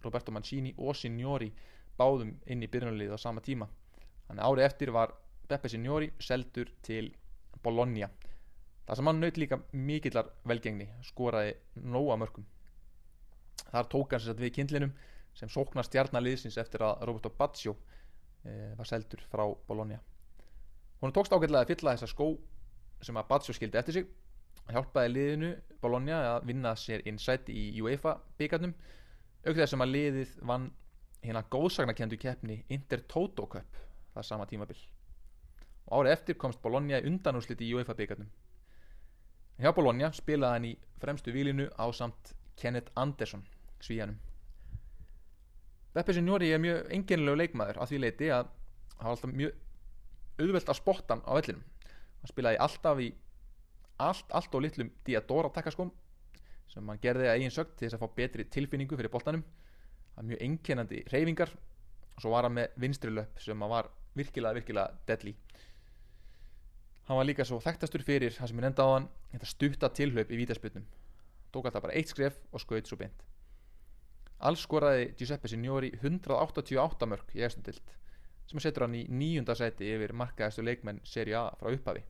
Roberto 0.04 0.32
Mancini 0.34 0.74
og 0.78 0.96
Signori 0.96 1.52
báðum 1.98 2.34
inn 2.46 2.64
í 2.64 2.70
byrjunarlið 2.70 3.14
á 3.14 3.18
sama 3.20 3.44
tíma. 3.44 3.68
Þannig 4.28 4.48
árið 4.48 4.68
eftir 4.68 4.94
var 4.94 5.12
Beppe 5.48 5.68
Signori 5.68 6.10
seldur 6.18 6.72
til 6.82 7.12
Bologna. 7.62 8.08
Þar 8.86 8.98
sem 8.98 9.10
hann 9.10 9.22
naut 9.22 9.38
líka 9.38 9.60
mikillar 9.72 10.32
velgengni 10.48 10.88
skoraði 11.06 11.54
nóa 11.78 12.16
mörgum 12.18 12.48
þar 13.72 13.88
tók 13.88 14.14
hann 14.14 14.22
sér 14.22 14.38
við 14.38 14.54
kindlinum 14.58 14.92
sem 15.38 15.50
sóknar 15.52 15.86
stjarnaliðsins 15.88 16.58
eftir 16.60 16.84
að 16.84 17.04
Roberto 17.08 17.32
Baggio 17.38 17.74
e, 18.44 18.74
var 18.76 18.88
seldur 18.88 19.22
frá 19.32 19.44
Bologna. 19.68 20.00
Hún 21.00 21.14
tókst 21.14 21.32
ágætlega 21.32 21.64
að 21.64 21.72
fylla 21.72 21.94
þessa 21.96 22.10
skó 22.10 22.28
sem 23.02 23.16
að 23.16 23.30
Baggio 23.30 23.56
skildi 23.56 23.80
eftir 23.80 23.98
sig 23.98 24.10
hjálpaði 24.70 25.12
liðinu 25.12 25.50
Bologna 25.82 26.18
að 26.36 26.46
vinna 26.50 26.74
sér 26.78 27.02
innsætt 27.08 27.50
í 27.50 27.64
UEFA 27.82 28.16
byggarnum 28.38 28.74
auk 29.46 29.56
þess 29.56 29.74
sem 29.74 29.84
að 29.84 29.94
liðið 29.96 30.34
vann 30.50 30.68
hérna 31.22 31.42
góðsagnakendu 31.50 32.18
keppni 32.22 32.60
Inter 32.68 33.02
Toto 33.08 33.46
Cup 33.50 33.78
það 34.14 34.28
sama 34.28 34.46
tímabil. 34.46 34.78
Og 35.88 36.02
árið 36.02 36.12
eftir 36.16 36.38
komst 36.38 36.62
Bologna 36.62 37.00
í 37.00 37.08
undanúslit 37.10 37.62
í 37.62 37.72
UEFA 37.74 37.96
byggarnum 37.98 38.30
hjá 39.62 39.72
Bologna 39.76 40.12
spilaði 40.14 40.58
hann 40.58 40.68
í 40.70 40.76
fremstu 41.02 41.34
výlinu 41.34 41.68
á 41.78 41.86
samt 41.94 42.34
Kenneth 42.58 42.92
Andersson 42.98 43.44
svíjanum 43.82 44.18
Beppe 45.92 46.14
Signori 46.16 46.48
er 46.52 46.60
mjög 46.62 46.86
enginlegu 46.96 47.36
leikmaður 47.36 47.82
að 47.82 47.90
því 47.90 47.98
leiti 48.00 48.30
að 48.32 48.46
hann 48.96 49.08
var 49.08 49.12
alltaf 49.12 49.34
mjög 49.36 49.58
auðvelt 50.40 50.70
að 50.72 50.78
spotta 50.78 51.14
hann 51.14 51.24
á 51.28 51.32
vellinum. 51.36 51.64
Hann 52.22 52.30
spilaði 52.30 52.60
alltaf 52.64 53.02
í 53.02 53.08
allt, 54.10 54.28
allt 54.34 54.54
og 54.54 54.64
litlum 54.64 54.90
Diadora 55.06 55.50
takkaskóm 55.54 55.90
sem 56.72 56.88
hann 56.88 57.00
gerði 57.02 57.28
að 57.28 57.36
eigin 57.36 57.52
sögt 57.52 57.74
til 57.76 57.86
þess 57.86 57.98
að 57.98 58.04
fá 58.04 58.16
betri 58.16 58.46
tilfinningu 58.48 58.96
fyrir 58.96 59.12
boltanum. 59.12 59.42
Það 60.14 60.22
er 60.22 60.28
mjög 60.30 60.44
einkennandi 60.46 61.02
reyfingar 61.12 61.52
og 61.52 62.22
svo 62.24 62.32
var 62.32 62.48
hann 62.48 62.56
með 62.56 62.78
vinstri 62.80 63.12
löp 63.12 63.40
sem 63.40 63.66
var 63.72 63.90
virkilega, 64.16 64.56
virkilega 64.56 65.02
deadly. 65.08 65.34
Hann 67.08 67.18
var 67.18 67.28
líka 67.28 67.44
svo 67.44 67.58
þekktastur 67.60 68.04
fyrir 68.06 68.32
það 68.36 68.52
sem 68.52 68.62
er 68.62 68.68
enda 68.70 68.86
á 68.86 68.90
hann 68.94 69.08
þetta 69.34 69.50
stutta 69.50 69.92
tilhlaup 69.92 70.32
í 70.32 70.40
vítasputnum 70.40 70.86
tók 71.52 71.68
alltaf 71.68 71.84
bara 71.84 71.96
eitt 71.98 72.08
skref 72.08 72.38
og 72.52 72.62
skaut 72.62 72.88
svo 72.88 72.96
beint. 73.00 73.26
Alls 74.42 74.64
skoraði 74.64 75.10
Giuseppe 75.18 75.50
Signori 75.50 75.92
188 76.00 77.08
mörg 77.10 77.36
í 77.36 77.44
eftir 77.44 77.68
dild 77.68 77.92
sem 78.48 78.62
setur 78.62 78.86
hann 78.86 78.96
í 78.98 79.04
nýjunda 79.08 79.54
seti 79.58 79.92
yfir 79.92 80.16
markaðistu 80.18 80.64
leikmenn 80.64 81.02
seri 81.06 81.36
A 81.36 81.44
frá 81.60 81.70
upphafi 81.70 82.02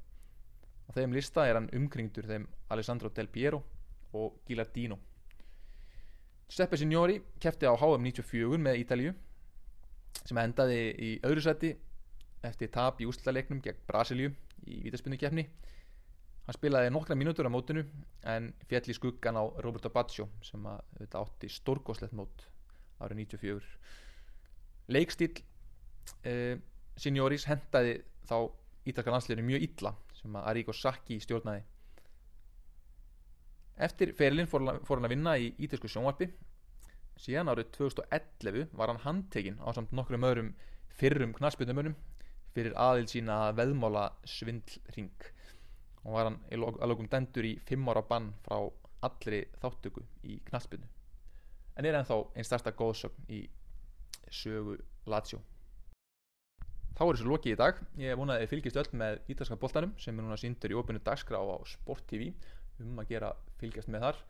á 0.92 1.00
þeim 1.00 1.14
lista 1.16 1.46
er 1.48 1.56
hann 1.56 1.70
umkringdur 1.72 2.28
þeim 2.28 2.44
Alessandro 2.74 3.08
Del 3.08 3.30
Piero 3.32 3.62
og 4.12 4.42
Gilardino. 4.46 4.98
Giuseppe 6.48 6.76
Signori 6.76 7.16
kefti 7.40 7.64
á 7.64 7.72
HM 7.72 8.04
94 8.04 8.60
með 8.60 8.80
Ítalíu 8.82 9.14
sem 10.20 10.38
endaði 10.38 10.80
í 11.00 11.10
öðru 11.24 11.44
seti 11.46 11.72
eftir 12.44 12.68
tap 12.74 13.00
í 13.00 13.08
úslalegnum 13.08 13.62
gegn 13.64 13.80
Brasilíu 13.88 14.34
í 14.68 14.82
vítaspunnikefni 14.84 15.46
hann 16.46 16.56
spilaði 16.56 16.90
nokkra 16.92 17.16
mínútur 17.16 17.48
á 17.48 17.54
mótinu 17.54 17.86
en 18.28 18.50
fjall 18.68 18.84
í 18.90 18.96
skuggan 18.98 19.38
á 19.38 19.44
Roberto 19.64 19.90
Baggio 19.94 20.28
sem 20.44 20.64
að, 20.66 20.82
þetta, 20.98 21.22
átti 21.22 21.50
stórgóðslegt 21.56 22.16
mót 22.18 22.44
árið 23.00 23.22
94 23.22 24.92
leikstíl 24.92 25.32
eh, 26.26 26.58
Signoris 26.98 27.46
hendaði 27.48 28.00
þá 28.28 28.36
ítalska 28.90 29.14
landsliðinu 29.14 29.48
mjög 29.48 29.68
illa 29.70 29.94
sem 30.22 30.38
að 30.38 30.48
Arrigo 30.52 30.74
Sacchi 30.76 31.18
stjórnaði. 31.22 31.64
Eftir 33.82 34.12
ferilinn 34.16 34.48
fór, 34.50 34.64
fór 34.86 35.00
hann 35.00 35.08
að 35.08 35.14
vinna 35.16 35.36
í 35.40 35.52
ítalsku 35.64 35.90
sjónvarpi. 35.90 36.30
Síðan 37.20 37.50
árið 37.52 37.72
2011 37.76 38.72
var 38.78 38.92
hann 38.92 39.02
handtekinn 39.02 39.60
á 39.60 39.68
samt 39.74 39.92
nokkrum 39.96 40.24
öðrum 40.28 40.52
fyrrum 40.96 41.34
knaspindumönum 41.36 41.96
fyrir 42.52 42.74
aðild 42.76 43.12
sína 43.12 43.36
veðmála 43.56 44.08
svindlring 44.28 45.28
og 46.02 46.16
var 46.16 46.28
hann 46.28 46.40
að 46.52 46.90
lokum 46.92 47.08
dendur 47.12 47.48
í 47.48 47.54
fimm 47.68 47.88
ára 47.88 48.02
bann 48.08 48.32
frá 48.44 48.58
allri 49.06 49.44
þáttöku 49.62 50.04
í 50.28 50.38
knaspindu 50.48 50.88
en 51.76 51.88
er 51.88 51.98
ennþá 51.98 52.18
einn 52.36 52.46
stærsta 52.46 52.74
góðsögn 52.76 53.30
í 53.32 53.40
sögu 54.32 54.76
Lazio 55.08 55.40
þá 57.02 57.08
er 57.08 57.16
þessu 57.18 57.30
lokið 57.32 57.52
í 57.52 57.58
dag. 57.58 57.80
Ég 57.98 58.18
vona 58.20 58.36
að 58.36 58.44
þið 58.44 58.52
fylgist 58.52 58.78
öll 58.82 58.90
með 59.00 59.32
ítalska 59.34 59.58
boltanum 59.58 59.94
sem 59.98 60.14
er 60.14 60.22
núna 60.26 60.38
síndur 60.38 60.70
í 60.74 60.78
opinu 60.78 61.02
dagskrá 61.02 61.40
á 61.42 61.56
Sport 61.66 62.06
TV 62.10 62.30
um 62.82 63.00
að 63.02 63.10
gera 63.10 63.32
fylgjast 63.58 63.90
með 63.90 64.06
þar. 64.06 64.22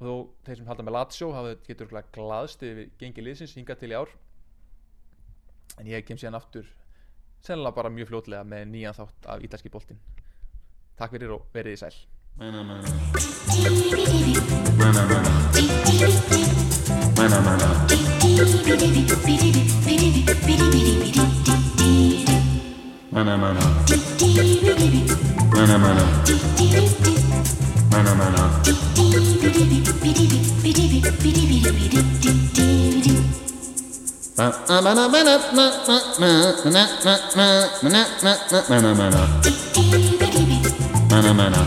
Og 0.00 0.08
þó 0.08 0.14
þeir 0.48 0.58
sem 0.58 0.70
halda 0.70 0.86
með 0.86 0.96
Lazio 0.96 1.30
hafa 1.36 1.54
getur 1.66 1.92
glaðst 2.16 2.64
yfir 2.66 2.90
gengi 2.98 3.24
liðsins 3.24 3.54
hingað 3.54 3.82
til 3.84 3.92
í 3.92 3.98
ár. 4.00 4.10
En 5.78 5.86
ég 5.86 6.06
kem 6.08 6.18
síðan 6.18 6.40
aftur 6.40 6.66
sennilega 7.44 7.76
bara 7.76 7.92
mjög 7.92 8.10
fljótlega 8.10 8.44
með 8.44 8.66
nýjan 8.74 8.96
þátt 8.96 9.28
af 9.32 9.44
ítalski 9.46 9.72
boltin 9.72 10.00
takk 11.00 11.14
fyrir 11.14 11.30
og 11.32 11.46
verið 11.54 11.72
í 11.72 11.80
sæl 11.80 11.96
Mana 23.12 23.36
mana. 23.36 23.60
Mana 25.54 25.78
mana. 25.78 26.04
Mana 27.90 28.14
mana. 28.14 28.42
Mana 38.70 38.94
mana. 38.94 39.22
Mana 41.10 41.32
mana. 41.34 41.60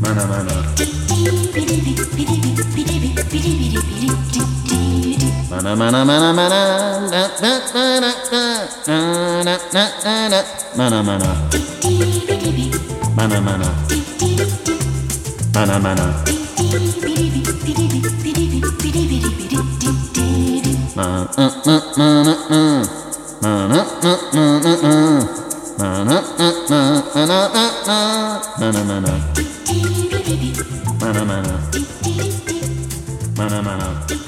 Mana 0.00 0.24
mana. 0.26 0.54
Mana 5.50 5.76
mana. 5.76 6.04
Mana 33.36 33.62
mana. 33.62 34.27